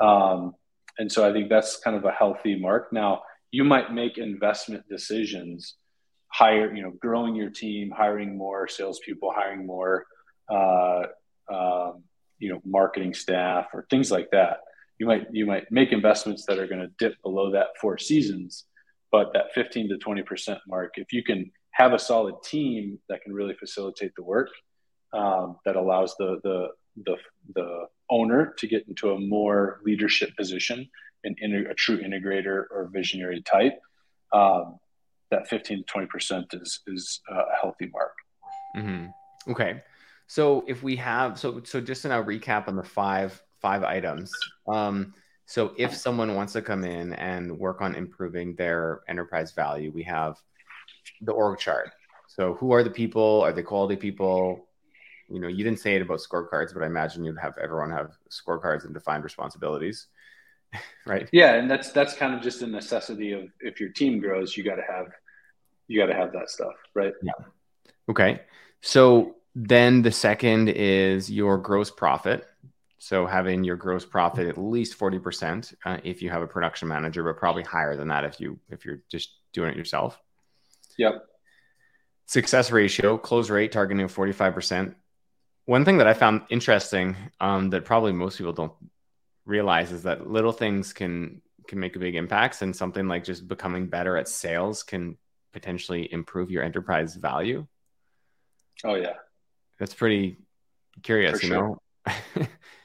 [0.00, 0.54] Um,
[0.98, 2.92] and so I think that's kind of a healthy mark.
[2.92, 5.76] Now, you might make investment decisions,
[6.28, 10.06] hire, you know, growing your team, hiring more salespeople, hiring more,
[10.50, 11.02] uh,
[11.50, 12.02] um,
[12.38, 14.58] you know, marketing staff or things like that
[14.98, 18.64] you might you might make investments that are going to dip below that four seasons
[19.10, 23.22] but that 15 to 20 percent mark if you can have a solid team that
[23.22, 24.48] can really facilitate the work
[25.12, 26.68] um, that allows the, the
[27.04, 27.16] the
[27.54, 30.88] the owner to get into a more leadership position
[31.24, 33.78] and a true integrator or visionary type
[34.32, 34.78] um,
[35.30, 38.14] that 15 to 20 percent is is a healthy mark
[38.76, 39.50] mm-hmm.
[39.50, 39.82] okay
[40.26, 44.32] so if we have so so just in our recap on the five five items.
[44.66, 45.14] Um,
[45.46, 50.02] so if someone wants to come in and work on improving their enterprise value, we
[50.02, 50.36] have
[51.22, 51.90] the org chart.
[52.26, 53.40] So who are the people?
[53.42, 54.68] Are they quality people?
[55.30, 58.12] You know, you didn't say it about scorecards, but I imagine you'd have everyone have
[58.30, 60.06] scorecards and defined responsibilities,
[61.06, 61.28] right?
[61.32, 64.64] Yeah, and that's that's kind of just a necessity of if your team grows, you
[64.64, 65.06] got to have
[65.88, 67.12] you got to have that stuff, right?
[67.22, 67.32] Yeah.
[68.08, 68.42] Okay.
[68.82, 72.46] So then the second is your gross profit.
[72.98, 77.22] So having your gross profit at least 40% uh, if you have a production manager,
[77.22, 80.20] but probably higher than that if you if you're just doing it yourself.
[80.98, 81.24] Yep.
[82.26, 84.94] Success ratio, close rate targeting 45%.
[85.64, 88.72] One thing that I found interesting um, that probably most people don't
[89.48, 93.86] realizes that little things can can make a big impacts and something like just becoming
[93.86, 95.16] better at sales can
[95.52, 97.66] potentially improve your enterprise value
[98.84, 99.14] oh yeah
[99.78, 100.36] that's pretty
[101.02, 101.78] curious For you sure.
[102.06, 102.46] know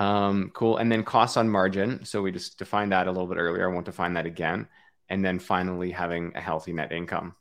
[0.00, 0.78] um, cool.
[0.78, 2.04] And then costs on margin.
[2.04, 3.70] So we just defined that a little bit earlier.
[3.70, 4.66] I won't define that again.
[5.10, 7.36] And then finally having a healthy net income.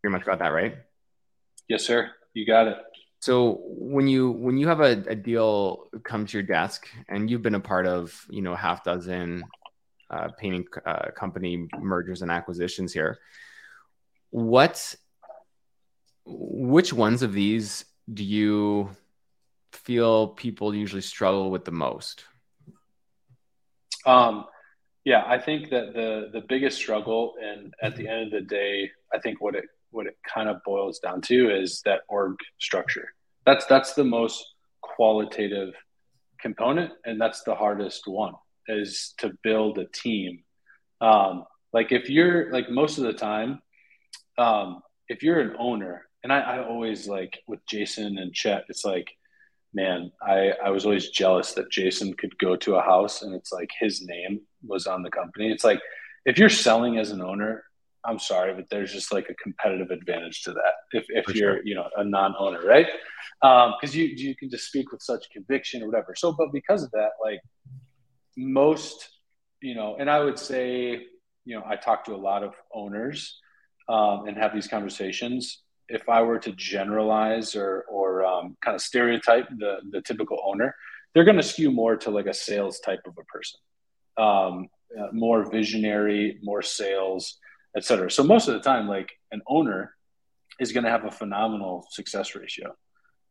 [0.00, 0.76] Pretty much got that right?
[1.68, 2.10] Yes sir.
[2.32, 2.78] You got it.
[3.18, 7.42] So when you when you have a, a deal come to your desk and you've
[7.42, 9.42] been a part of you know half dozen
[10.08, 13.18] uh, painting uh, company mergers and acquisitions here,
[14.30, 14.94] what
[16.24, 18.90] which ones of these do you
[19.72, 22.24] feel people usually struggle with the most?
[24.06, 24.46] Um,
[25.04, 28.90] yeah, I think that the the biggest struggle, and at the end of the day,
[29.14, 33.08] I think what it what it kind of boils down to is that org structure.
[33.46, 34.44] That's that's the most
[34.82, 35.74] qualitative
[36.40, 38.34] component, and that's the hardest one
[38.68, 40.42] is to build a team.
[41.00, 43.60] Um, like if you're like most of the time,
[44.38, 48.84] um, if you're an owner, and I, I always like with Jason and Chet, it's
[48.84, 49.08] like,
[49.72, 53.52] man, I, I was always jealous that Jason could go to a house and it's
[53.52, 55.50] like his name was on the company.
[55.50, 55.80] It's like
[56.24, 57.64] if you're selling as an owner,
[58.04, 61.56] I'm sorry, but there's just like a competitive advantage to that if, if For you're,
[61.56, 61.62] sure.
[61.64, 62.86] you know, a non-owner, right?
[63.42, 66.14] Because um, you you can just speak with such conviction or whatever.
[66.16, 67.40] So, but because of that, like
[68.36, 69.08] most,
[69.60, 71.02] you know, and I would say,
[71.44, 73.38] you know, I talk to a lot of owners
[73.88, 75.62] um, and have these conversations.
[75.88, 78.09] If I were to generalize or or
[78.40, 80.74] um, kind of stereotype the the typical owner,
[81.14, 83.60] they're going to skew more to like a sales type of a person,
[84.16, 84.68] um,
[84.98, 87.38] uh, more visionary, more sales
[87.76, 88.10] etc.
[88.10, 89.94] So most of the time, like an owner
[90.58, 92.74] is going to have a phenomenal success ratio.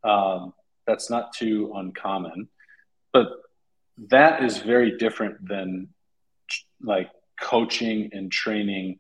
[0.04, 0.54] Um,
[0.88, 2.50] that's not too uncommon,
[3.14, 3.28] but
[4.10, 5.90] that is very different than
[6.82, 9.00] like coaching and training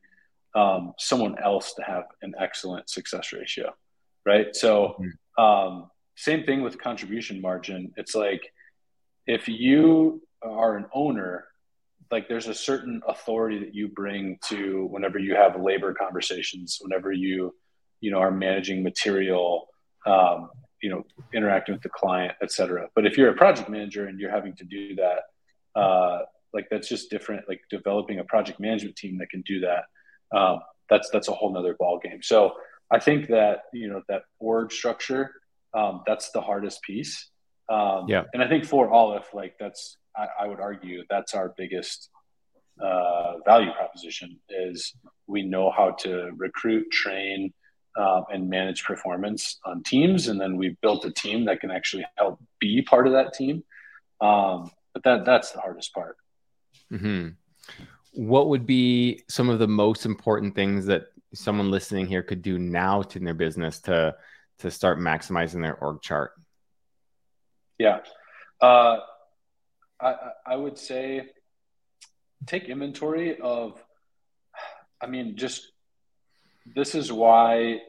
[0.56, 3.74] um, someone else to have an excellent success ratio,
[4.26, 4.56] right?
[4.56, 5.44] So mm-hmm.
[5.44, 5.90] um,
[6.20, 7.94] same thing with contribution margin.
[7.96, 8.42] It's like
[9.26, 11.46] if you are an owner
[12.12, 17.12] like there's a certain authority that you bring to whenever you have labor conversations whenever
[17.12, 17.54] you
[18.02, 19.68] you know are managing material
[20.08, 20.50] um,
[20.82, 21.04] you know
[21.34, 24.64] interacting with the client etc but if you're a project manager and you're having to
[24.64, 26.20] do that uh,
[26.54, 27.48] like that's just different.
[27.48, 29.84] Like developing a project management team that can do that
[30.36, 30.60] um,
[30.90, 32.54] that's that's a whole nother ball game so
[32.92, 35.32] i think that you know that org structure
[35.74, 37.30] um, that's the hardest piece
[37.70, 41.54] um, yeah and i think for Aleph like that's I, I would argue that's our
[41.58, 42.10] biggest
[42.82, 44.94] uh, value proposition is
[45.28, 47.54] we know how to recruit, train,
[47.98, 52.06] um, and manage performance on teams, and then we've built a team that can actually
[52.18, 53.64] help be part of that team.
[54.22, 56.18] Um, but that that's the hardest part.
[56.92, 57.30] Mm-hmm.
[58.14, 62.58] What would be some of the most important things that someone listening here could do
[62.58, 64.16] now to their business to
[64.60, 66.32] to start maximizing their org chart?
[67.78, 68.00] Yeah.
[68.62, 68.98] Uh,
[70.02, 71.30] I, I would say
[72.46, 73.82] take inventory of,
[75.02, 75.72] I mean, just
[76.76, 77.80] this is why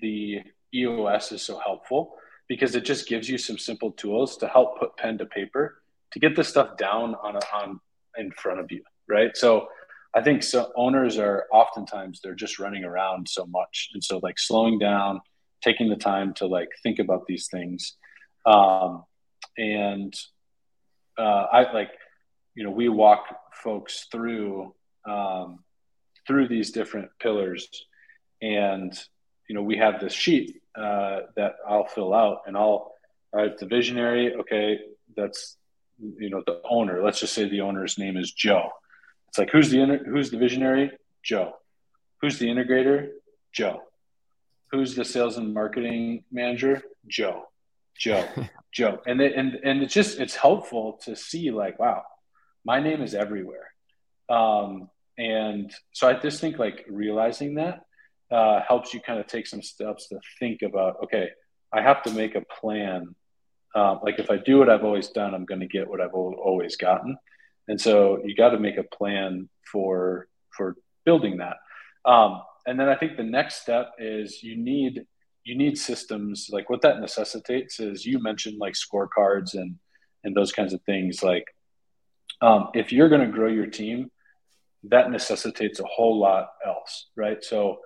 [0.00, 0.40] the
[0.74, 2.16] EOS is so helpful
[2.48, 6.18] because it just gives you some simple tools to help put pen to paper to
[6.20, 7.80] get this stuff down on on
[8.16, 9.36] in front of you, right?
[9.36, 9.66] So
[10.14, 14.38] I think so owners are oftentimes they're just running around so much, and so like
[14.38, 15.20] slowing down,
[15.64, 17.94] taking the time to like think about these things,
[18.46, 19.04] um,
[19.56, 20.14] and
[21.18, 21.90] uh, I like,
[22.54, 24.74] you know, we walk folks through
[25.08, 25.64] um,
[26.26, 27.68] through these different pillars,
[28.42, 28.92] and
[29.48, 32.92] you know, we have this sheet uh, that I'll fill out, and I'll
[33.34, 34.78] all right, the visionary, okay,
[35.16, 35.56] that's
[35.98, 37.02] you know the owner.
[37.02, 38.70] Let's just say the owner's name is Joe.
[39.28, 40.92] It's like who's the who's the visionary?
[41.22, 41.54] Joe.
[42.20, 43.08] Who's the integrator?
[43.52, 43.82] Joe.
[44.74, 46.82] Who's the sales and marketing manager?
[47.06, 47.44] Joe.
[47.96, 48.26] Joe.
[48.72, 48.98] Joe.
[49.06, 52.02] And it, and and it's just it's helpful to see like, wow,
[52.64, 53.70] my name is everywhere.
[54.28, 57.84] Um, and so I just think like realizing that
[58.32, 61.28] uh, helps you kind of take some steps to think about, okay,
[61.72, 63.14] I have to make a plan.
[63.76, 66.14] Um, like if I do what I've always done, I'm going to get what I've
[66.14, 67.16] always gotten.
[67.68, 71.58] And so you got to make a plan for for building that.
[72.04, 75.06] Um, and then I think the next step is you need
[75.44, 79.76] you need systems like what that necessitates is you mentioned like scorecards and
[80.24, 81.22] and those kinds of things.
[81.22, 81.44] Like
[82.40, 84.10] um, if you're going to grow your team
[84.84, 87.42] that necessitates a whole lot else right?
[87.44, 87.78] So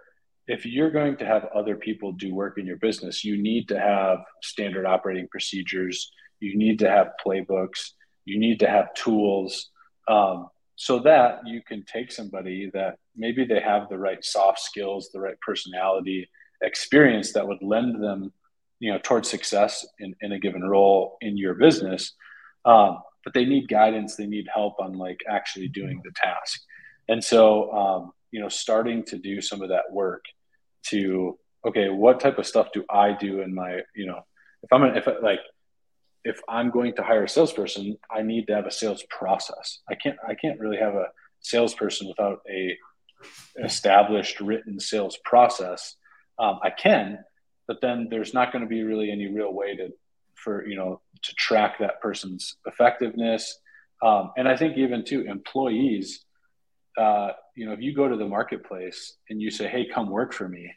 [0.46, 3.78] if you're going to have other people do work in your business you need to
[3.78, 6.10] have standard operating procedures.
[6.40, 7.90] You need to have playbooks.
[8.24, 9.70] You need to have tools.
[10.06, 10.48] Um,
[10.80, 15.18] so that you can take somebody that maybe they have the right soft skills, the
[15.20, 16.28] right personality,
[16.62, 18.32] experience that would lend them,
[18.78, 22.14] you know, towards success in, in a given role in your business.
[22.64, 26.60] Um, but they need guidance, they need help on like actually doing the task.
[27.08, 30.24] And so, um, you know, starting to do some of that work
[30.90, 34.20] to, okay, what type of stuff do I do in my, you know,
[34.62, 35.40] if I'm, an, if like,
[36.24, 39.80] if I'm going to hire a salesperson, I need to have a sales process.
[39.88, 41.06] I can't I can't really have a
[41.40, 42.76] salesperson without a
[43.64, 45.96] established written sales process.
[46.38, 47.18] Um, I can,
[47.66, 49.90] but then there's not going to be really any real way to
[50.34, 53.58] for you know to track that person's effectiveness.
[54.02, 56.24] Um, and I think even to employees,
[56.96, 60.32] uh, you know, if you go to the marketplace and you say, "Hey, come work
[60.32, 60.72] for me,"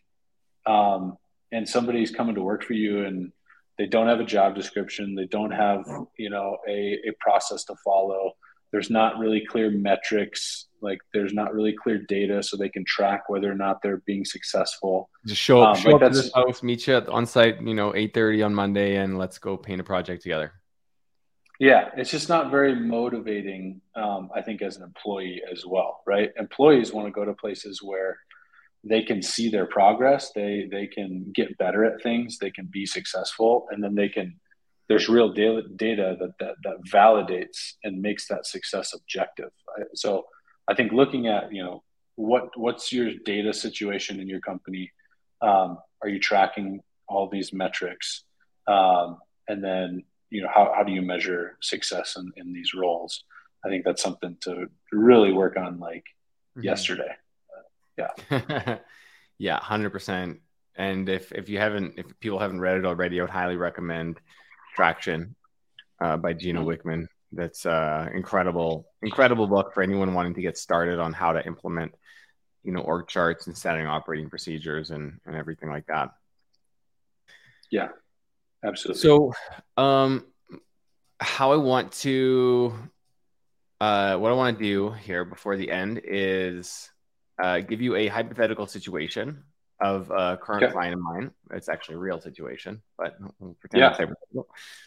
[0.66, 1.18] um,
[1.52, 3.32] and somebody's coming to work for you and
[3.78, 5.16] they don't have a job description.
[5.16, 5.86] They don't have
[6.18, 8.34] you know a, a process to follow.
[8.72, 13.30] There's not really clear metrics like there's not really clear data so they can track
[13.30, 15.10] whether or not they're being successful.
[15.26, 17.74] Just show up um, show like up to this house meet you on site you
[17.74, 20.54] know 8.30 on monday and let's go paint a project together.
[21.60, 26.32] Yeah it's just not very motivating um, i think as an employee as well right?
[26.38, 28.18] Employees want to go to places where
[28.84, 30.32] they can see their progress.
[30.34, 32.38] They they can get better at things.
[32.38, 33.68] They can be successful.
[33.72, 34.40] And then they can
[34.90, 39.52] there's real data, data that, that that validates and makes that success objective.
[39.96, 40.26] So
[40.68, 41.84] i think looking at you know
[42.16, 44.92] what what's your data situation in your company?
[45.42, 48.24] Um, are you tracking all these metrics?
[48.68, 49.18] Um,
[49.48, 53.24] and then you know how, how do you measure success in, in these roles?
[53.64, 56.06] I think that's something to really work on like
[56.58, 56.64] mm-hmm.
[56.64, 57.16] yesterday
[57.98, 58.78] yeah.
[59.38, 60.40] yeah, hundred percent.
[60.76, 64.20] And if if you haven't, if people haven't read it already, I would highly recommend
[64.76, 65.36] Traction
[66.00, 66.90] uh, by Gino mm-hmm.
[66.90, 67.08] Wickman.
[67.34, 71.94] That's uh, incredible, incredible book for anyone wanting to get started on how to implement,
[72.64, 76.12] you know, org charts and setting operating procedures and and everything like that.
[77.72, 77.90] Yeah,
[78.64, 79.02] absolutely.
[79.02, 79.34] So,
[79.78, 80.26] um,
[81.20, 82.74] how I want to,
[83.80, 86.90] uh, what I want to do here before the end is
[87.42, 89.44] uh, give you a hypothetical situation
[89.80, 90.72] of a current okay.
[90.72, 91.32] client of mine.
[91.52, 93.90] It's actually a real situation, but we'll pretend yeah.
[93.90, 94.00] it's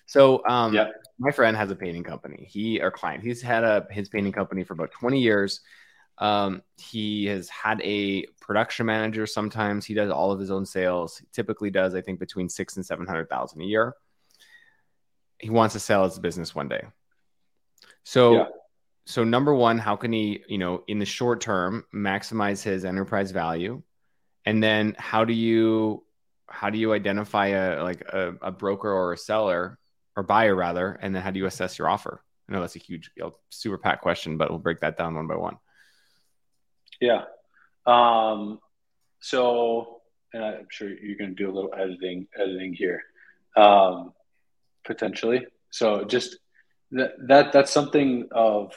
[0.06, 0.88] So, um, yeah.
[1.18, 2.46] my friend has a painting company.
[2.48, 5.60] He, our client, he's had a his painting company for about 20 years.
[6.18, 9.26] Um, he has had a production manager.
[9.26, 11.18] Sometimes he does all of his own sales.
[11.18, 13.94] He typically does, I think, between six and seven hundred thousand a year.
[15.40, 16.84] He wants to sell his business one day.
[18.04, 18.46] So yeah
[19.06, 23.30] so number one, how can he, you know, in the short term, maximize his enterprise
[23.30, 23.82] value?
[24.46, 26.04] And then how do you
[26.48, 29.78] how do you identify a like a, a broker or a seller
[30.16, 30.98] or buyer rather?
[31.00, 32.22] And then how do you assess your offer?
[32.48, 33.10] I know that's a huge,
[33.50, 35.56] super packed question, but we'll break that down one by one.
[37.00, 37.24] Yeah.
[37.86, 38.60] Um,
[39.20, 40.02] so,
[40.32, 43.02] and I'm sure you're going to do a little editing, editing here,
[43.56, 44.12] um,
[44.84, 45.46] potentially.
[45.70, 46.36] So just
[46.92, 48.72] that, that that's something of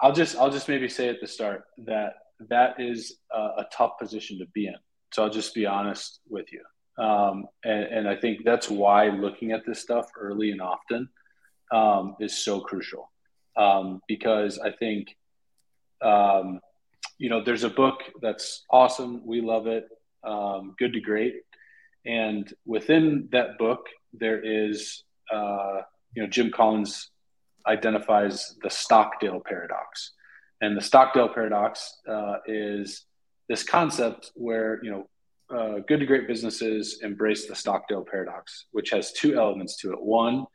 [0.00, 2.14] I'll just I'll just maybe say at the start that
[2.48, 4.74] that is a, a tough position to be in.
[5.12, 9.52] So I'll just be honest with you, um, and, and, I think that's why looking
[9.52, 11.08] at this stuff early and often
[11.70, 13.10] um, is so crucial.
[13.56, 15.14] Um, because I think
[16.02, 16.60] um,
[17.18, 19.20] you know there's a book that's awesome.
[19.26, 19.88] We love it.
[20.24, 21.34] Um, good to great,
[22.06, 25.82] and within that book there is uh,
[26.14, 27.10] you know Jim Collins
[27.66, 30.12] identifies the Stockdale paradox.
[30.60, 33.04] And the Stockdale paradox uh, is
[33.48, 35.08] this concept where, you know,
[35.54, 40.00] uh, good to great businesses embrace the Stockdale paradox, which has two elements to it.
[40.00, 40.46] One,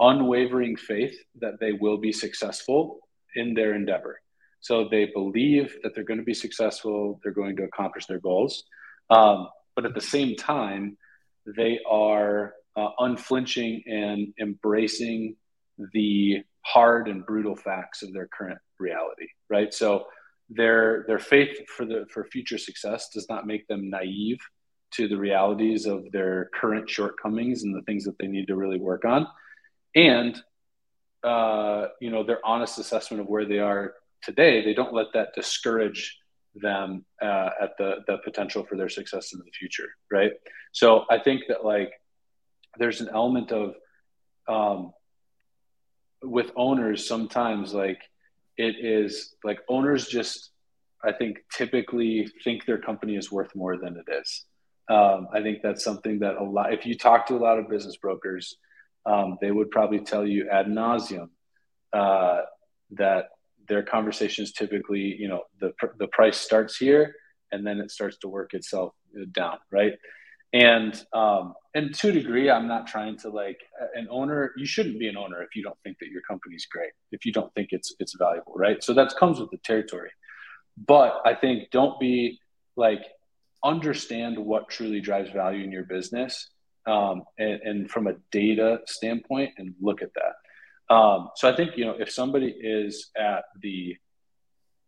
[0.00, 3.00] unwavering faith that they will be successful
[3.34, 4.20] in their endeavor.
[4.60, 8.64] So they believe that they're going to be successful, they're going to accomplish their goals.
[9.10, 10.98] Um, but at the same time,
[11.46, 15.36] they are uh, unflinching and embracing
[15.92, 19.72] the hard and brutal facts of their current reality, right?
[19.72, 20.06] So
[20.48, 24.38] their their faith for the for future success does not make them naive
[24.92, 28.78] to the realities of their current shortcomings and the things that they need to really
[28.78, 29.26] work on,
[29.94, 30.40] and
[31.24, 34.64] uh, you know their honest assessment of where they are today.
[34.64, 36.18] They don't let that discourage
[36.54, 40.32] them uh, at the the potential for their success in the future, right?
[40.72, 41.92] So I think that like
[42.78, 43.74] there's an element of
[44.48, 44.92] um,
[46.22, 48.00] with owners sometimes like
[48.56, 50.50] it is like owners just
[51.04, 54.44] i think typically think their company is worth more than it is
[54.88, 57.68] um, i think that's something that a lot if you talk to a lot of
[57.68, 58.56] business brokers
[59.04, 61.28] um, they would probably tell you ad nauseum
[61.92, 62.42] uh,
[62.92, 63.30] that
[63.68, 67.14] their conversations typically, you know, the the price starts here
[67.50, 68.94] and then it starts to work itself
[69.32, 69.92] down, right?
[70.52, 73.58] And um, and to a degree, I'm not trying to like
[73.94, 74.52] an owner.
[74.56, 77.32] You shouldn't be an owner if you don't think that your company's great, if you
[77.32, 78.82] don't think it's it's valuable, right?
[78.84, 80.10] So that comes with the territory.
[80.76, 82.38] But I think don't be
[82.76, 83.02] like
[83.64, 86.50] understand what truly drives value in your business
[86.86, 90.94] um, and, and, from a data standpoint and look at that.
[90.94, 93.96] Um, so I think, you know, if somebody is at the,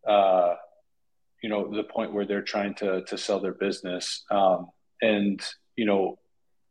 [0.09, 0.55] uh,
[1.41, 4.71] you know, the point where they're trying to, to sell their business um,
[5.03, 5.43] and,
[5.77, 6.19] you know,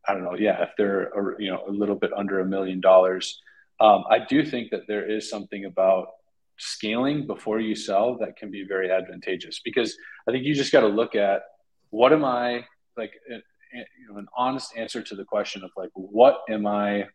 [0.07, 0.35] I don't know.
[0.35, 0.61] Yeah.
[0.63, 3.41] If they're, a, you know, a little bit under a million dollars,
[3.79, 6.07] um, I do think that there is something about
[6.57, 9.97] scaling before you sell that can be very advantageous because
[10.27, 11.43] I think you just got to look at
[11.89, 12.65] what am I
[12.97, 13.35] like, eh,
[13.75, 17.07] eh, you know, an honest answer to the question of like, what am I,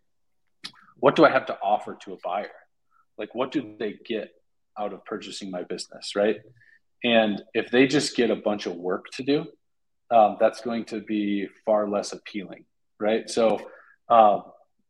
[0.96, 2.50] what do I have to offer to a buyer?
[3.16, 4.30] Like, what do they get
[4.78, 6.14] out of purchasing my business?
[6.16, 6.36] Right.
[7.04, 9.46] And if they just get a bunch of work to do,
[10.10, 12.64] um, that's going to be far less appealing.
[13.00, 13.28] Right.
[13.30, 13.60] So,
[14.08, 14.42] um,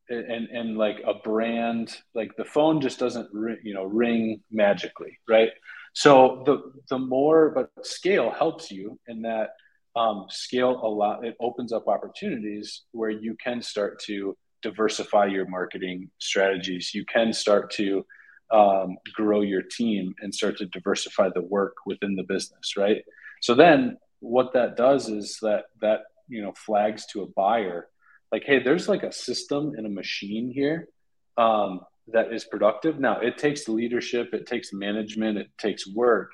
[0.09, 5.19] and and like a brand like the phone just doesn't ring, you know ring magically
[5.29, 5.51] right
[5.93, 9.51] so the the more but scale helps you in that
[9.97, 15.47] um, scale a lot it opens up opportunities where you can start to diversify your
[15.49, 18.05] marketing strategies you can start to
[18.51, 23.05] um, grow your team and start to diversify the work within the business right
[23.43, 27.89] so then what that does is that that you know flags to a buyer
[28.33, 30.89] like hey there's like a system and a machine here
[31.37, 32.99] um, that is productive.
[32.99, 36.31] Now it takes leadership it takes management it takes work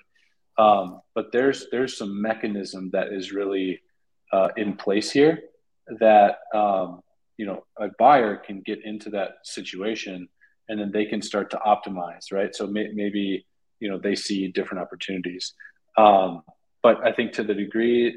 [0.59, 3.81] um, but there's there's some mechanism that is really
[4.33, 5.41] uh, in place here
[6.01, 7.01] that um,
[7.37, 10.29] you know a buyer can get into that situation
[10.69, 12.55] and then they can start to optimize right?
[12.55, 13.47] So may, maybe
[13.81, 15.55] you know they see different opportunities.
[15.97, 16.43] Um,
[16.85, 18.17] but i think to the degree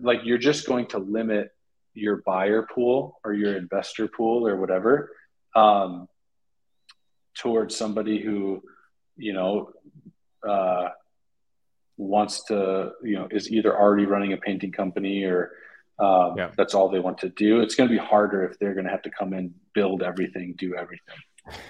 [0.00, 1.50] like you're just going to limit
[1.92, 5.10] your buyer pool or your investor pool or whatever
[5.54, 6.08] um,
[7.36, 8.62] towards somebody who
[9.16, 9.70] you know
[10.48, 10.88] uh,
[11.96, 15.52] wants to you know is either already running a painting company or
[16.00, 16.50] um, yeah.
[16.56, 18.90] that's all they want to do it's going to be harder if they're going to
[18.90, 21.16] have to come in build everything do everything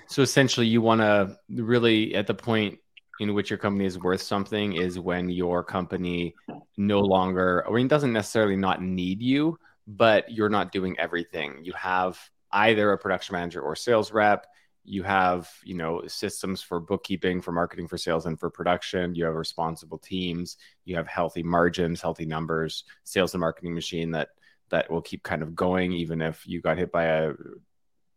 [0.09, 2.79] so essentially you want to really at the point
[3.21, 6.35] in which your company is worth something is when your company
[6.77, 9.57] no longer or it doesn't necessarily not need you
[9.87, 11.61] but you're not doing everything.
[11.63, 12.19] You have
[12.53, 14.47] either a production manager or sales rep.
[14.85, 19.15] You have, you know, systems for bookkeeping, for marketing, for sales, and for production.
[19.15, 20.57] You have responsible teams.
[20.85, 24.29] You have healthy margins, healthy numbers, sales and marketing machine that
[24.71, 27.33] that will keep kind of going even if you got hit by a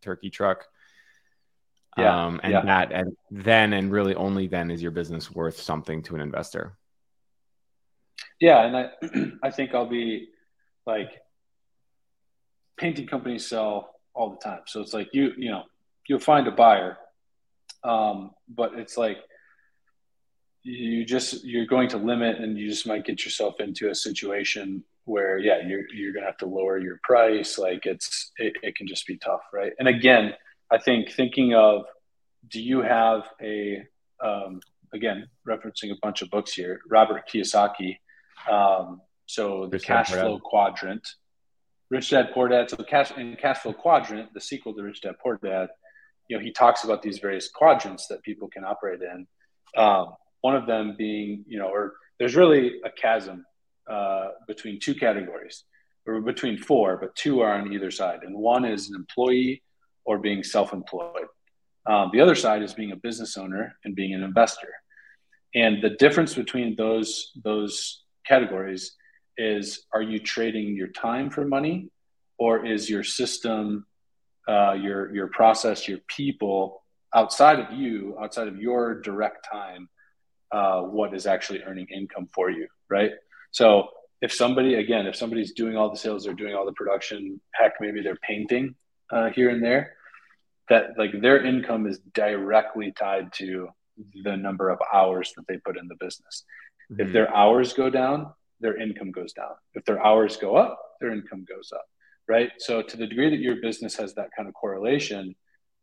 [0.02, 0.66] turkey truck.
[1.98, 2.64] Yeah, um, and yeah.
[2.64, 6.78] that and then and really only then is your business worth something to an investor.
[8.40, 8.90] Yeah, and I
[9.48, 10.28] I think I'll be
[10.86, 11.10] like
[12.78, 14.60] painting companies sell all the time.
[14.66, 15.64] So it's like you, you know,
[16.08, 16.98] you'll find a buyer,
[17.84, 19.18] um, but it's like
[20.62, 24.84] you just you're going to limit, and you just might get yourself into a situation
[25.04, 27.58] where yeah, you're you're gonna have to lower your price.
[27.58, 29.72] Like it's it, it can just be tough, right?
[29.78, 30.34] And again,
[30.70, 31.84] I think thinking of
[32.48, 33.82] do you have a
[34.22, 34.60] um,
[34.92, 37.98] again referencing a bunch of books here, Robert Kiyosaki.
[38.50, 41.06] Um, so the cash flow quadrant
[41.90, 42.70] Rich Dad Poor Dad.
[42.70, 45.68] So the cash in Cash Flow Quadrant, the sequel to Rich Dad Poor Dad,
[46.28, 49.26] you know, he talks about these various quadrants that people can operate in.
[49.76, 53.44] Um, one of them being, you know, or there's really a chasm
[53.90, 55.64] uh, between two categories,
[56.06, 59.62] or between four, but two are on either side, and one is an employee
[60.08, 61.28] or being self-employed.
[61.86, 64.72] Um, the other side is being a business owner and being an investor.
[65.54, 68.96] And the difference between those those categories
[69.36, 71.90] is are you trading your time for money
[72.38, 73.86] or is your system
[74.48, 76.82] uh, your your process your people
[77.14, 79.88] outside of you outside of your direct time
[80.52, 83.12] uh, what is actually earning income for you right
[83.50, 83.88] so
[84.20, 87.72] if somebody again if somebody's doing all the sales they're doing all the production heck
[87.80, 88.74] maybe they're painting
[89.10, 89.94] uh, here and there
[90.68, 93.68] that like their income is directly tied to
[94.22, 96.44] the number of hours that they put in the business
[96.90, 97.00] mm-hmm.
[97.00, 99.52] if their hours go down their income goes down.
[99.74, 101.86] If their hours go up, their income goes up,
[102.28, 102.50] right?
[102.58, 105.34] So to the degree that your business has that kind of correlation,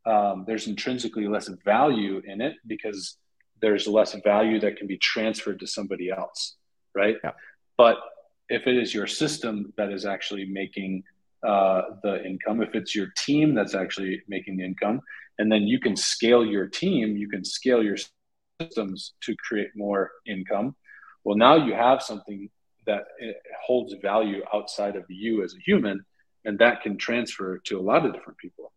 [0.06, 3.18] um, there's intrinsically less value in it because
[3.62, 6.56] there's less value that can be transferred to somebody else,
[6.94, 7.16] right?
[7.24, 7.32] Yeah.
[7.78, 7.98] But
[8.50, 11.04] if it is your system that is actually making
[11.46, 15.02] uh, the income, if it's your team that's actually making the income,
[15.38, 17.98] and then you can scale your team, you can scale your
[18.62, 20.76] systems to create more income.
[21.24, 22.50] Well, now you have something
[22.86, 23.32] that eh,
[23.66, 26.06] holds value outside of you as a human,
[26.46, 28.72] and that can transfer to a lot of different people.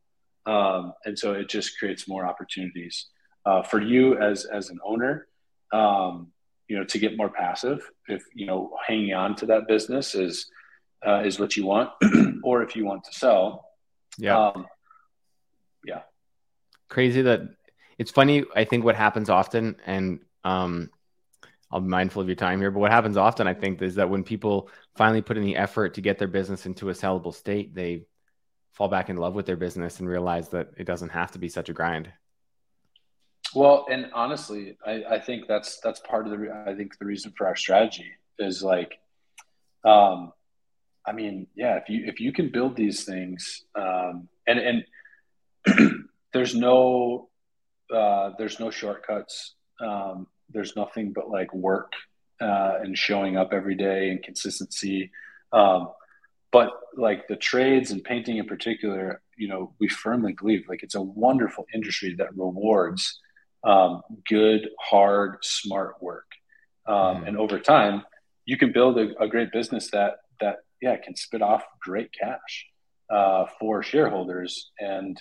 [0.46, 3.06] Um, and so it just creates more opportunities
[3.44, 5.26] uh, for you as as an owner.
[5.72, 6.32] Um,
[6.68, 10.50] you know, to get more passive, if you know hanging on to that business is
[11.06, 11.90] uh, is what you want,
[12.42, 13.64] or if you want to sell.
[14.18, 14.48] Yeah.
[14.48, 14.66] Um,
[15.84, 16.02] yeah.
[16.88, 17.42] Crazy that
[17.98, 18.44] it's funny.
[18.54, 20.90] I think what happens often, and um,
[21.70, 24.08] I'll be mindful of your time here, but what happens often, I think, is that
[24.08, 27.74] when people finally put in the effort to get their business into a sellable state,
[27.74, 28.06] they
[28.72, 31.48] fall back in love with their business and realize that it doesn't have to be
[31.48, 32.10] such a grind.
[33.54, 36.64] Well, and honestly, I, I think that's that's part of the.
[36.66, 38.98] I think the reason for our strategy is like,
[39.84, 40.32] um,
[41.08, 44.84] I mean, yeah, if you if you can build these things, um, and
[45.66, 46.04] and
[46.34, 47.30] there's no
[47.94, 49.54] uh, there's no shortcuts.
[49.80, 51.92] Um, there's nothing but like work
[52.40, 55.10] uh, and showing up every day and consistency.
[55.52, 55.88] Um,
[56.52, 60.94] but like the trades and painting in particular, you know, we firmly believe like it's
[60.94, 63.18] a wonderful industry that rewards
[63.64, 66.26] um, good, hard, smart work.
[66.86, 67.28] Um, mm.
[67.28, 68.04] And over time,
[68.44, 72.66] you can build a, a great business that that yeah can spit off great cash
[73.10, 75.20] uh, for shareholders, and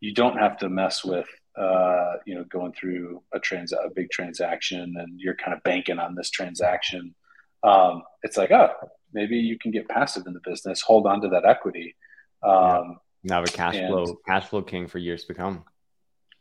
[0.00, 1.26] you don't have to mess with
[1.58, 5.98] uh, you know going through a trans a big transaction, and you're kind of banking
[5.98, 7.14] on this transaction.
[7.62, 8.70] Um, it's like oh
[9.12, 11.96] maybe you can get passive in the business, hold on to that equity.
[12.42, 12.82] Um, yeah.
[13.26, 15.64] Now a cash and, flow cash flow king for years to come.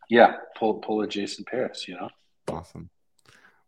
[0.10, 2.10] Yeah, pull pull a Jason Paris, you know.
[2.50, 2.90] Awesome.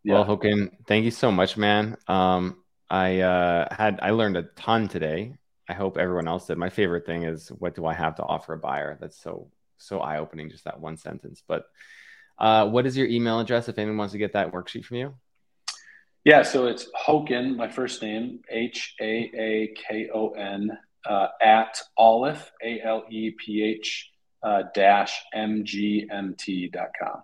[0.04, 0.14] Yeah.
[0.14, 1.96] Well, Haakon, thank you so much, man.
[2.06, 5.34] Um, I uh, had I learned a ton today.
[5.68, 6.58] I hope everyone else did.
[6.58, 8.96] My favorite thing is what do I have to offer a buyer?
[9.00, 11.42] That's so so eye opening, just that one sentence.
[11.46, 11.66] But
[12.38, 15.14] uh, what is your email address if anyone wants to get that worksheet from you?
[16.24, 20.76] Yeah, so it's Haakon, my first name, H A A K O N,
[21.08, 24.10] uh, at Aleph, A L E P H
[24.42, 27.22] uh, dash mgmt.com.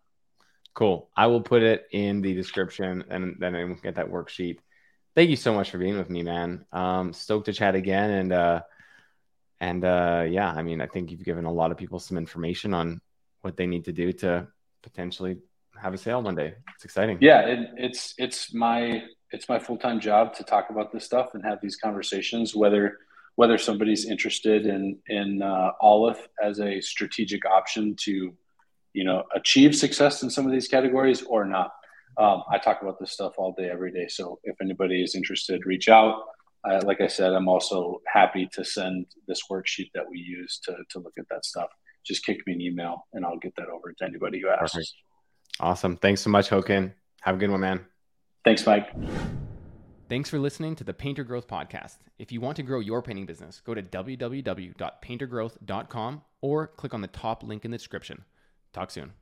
[0.75, 1.11] Cool.
[1.17, 4.59] I will put it in the description and then I will get that worksheet
[5.15, 6.65] thank you so much for being with me, man.
[6.73, 8.11] Um, stoked to chat again.
[8.11, 8.61] And, uh,
[9.61, 12.75] and, uh, yeah, I mean, I think you've given a lot of people some information
[12.75, 13.01] on
[13.43, 14.49] what they need to do to
[14.83, 15.39] potentially
[15.81, 16.55] have a sale one day.
[16.75, 17.19] It's exciting.
[17.21, 17.41] Yeah.
[17.43, 21.61] It, it's, it's my, it's my full-time job to talk about this stuff and have
[21.61, 22.99] these conversations, whether,
[23.37, 28.35] whether somebody's interested in, in, uh, Aleph as a strategic option to,
[28.93, 31.73] you know, achieve success in some of these categories or not
[32.19, 34.09] um, I talk about this stuff all day, every day.
[34.09, 36.23] So if anybody is interested, reach out.
[36.65, 40.77] Uh, like I said, I'm also happy to send this worksheet that we use to,
[40.91, 41.69] to look at that stuff.
[42.05, 44.73] Just kick me an email and I'll get that over to anybody who asks.
[44.73, 44.93] Perfect.
[45.61, 45.97] Awesome.
[45.97, 46.93] Thanks so much, Haakon.
[47.23, 47.85] Have a good one, man.
[48.45, 48.89] Thanks, Mike.
[50.09, 51.97] Thanks for listening to the Painter Growth Podcast.
[52.19, 57.09] If you want to grow your painting business, go to www.paintergrowth.com or click on the
[57.09, 58.25] top link in the description.
[58.73, 59.13] Talk soon.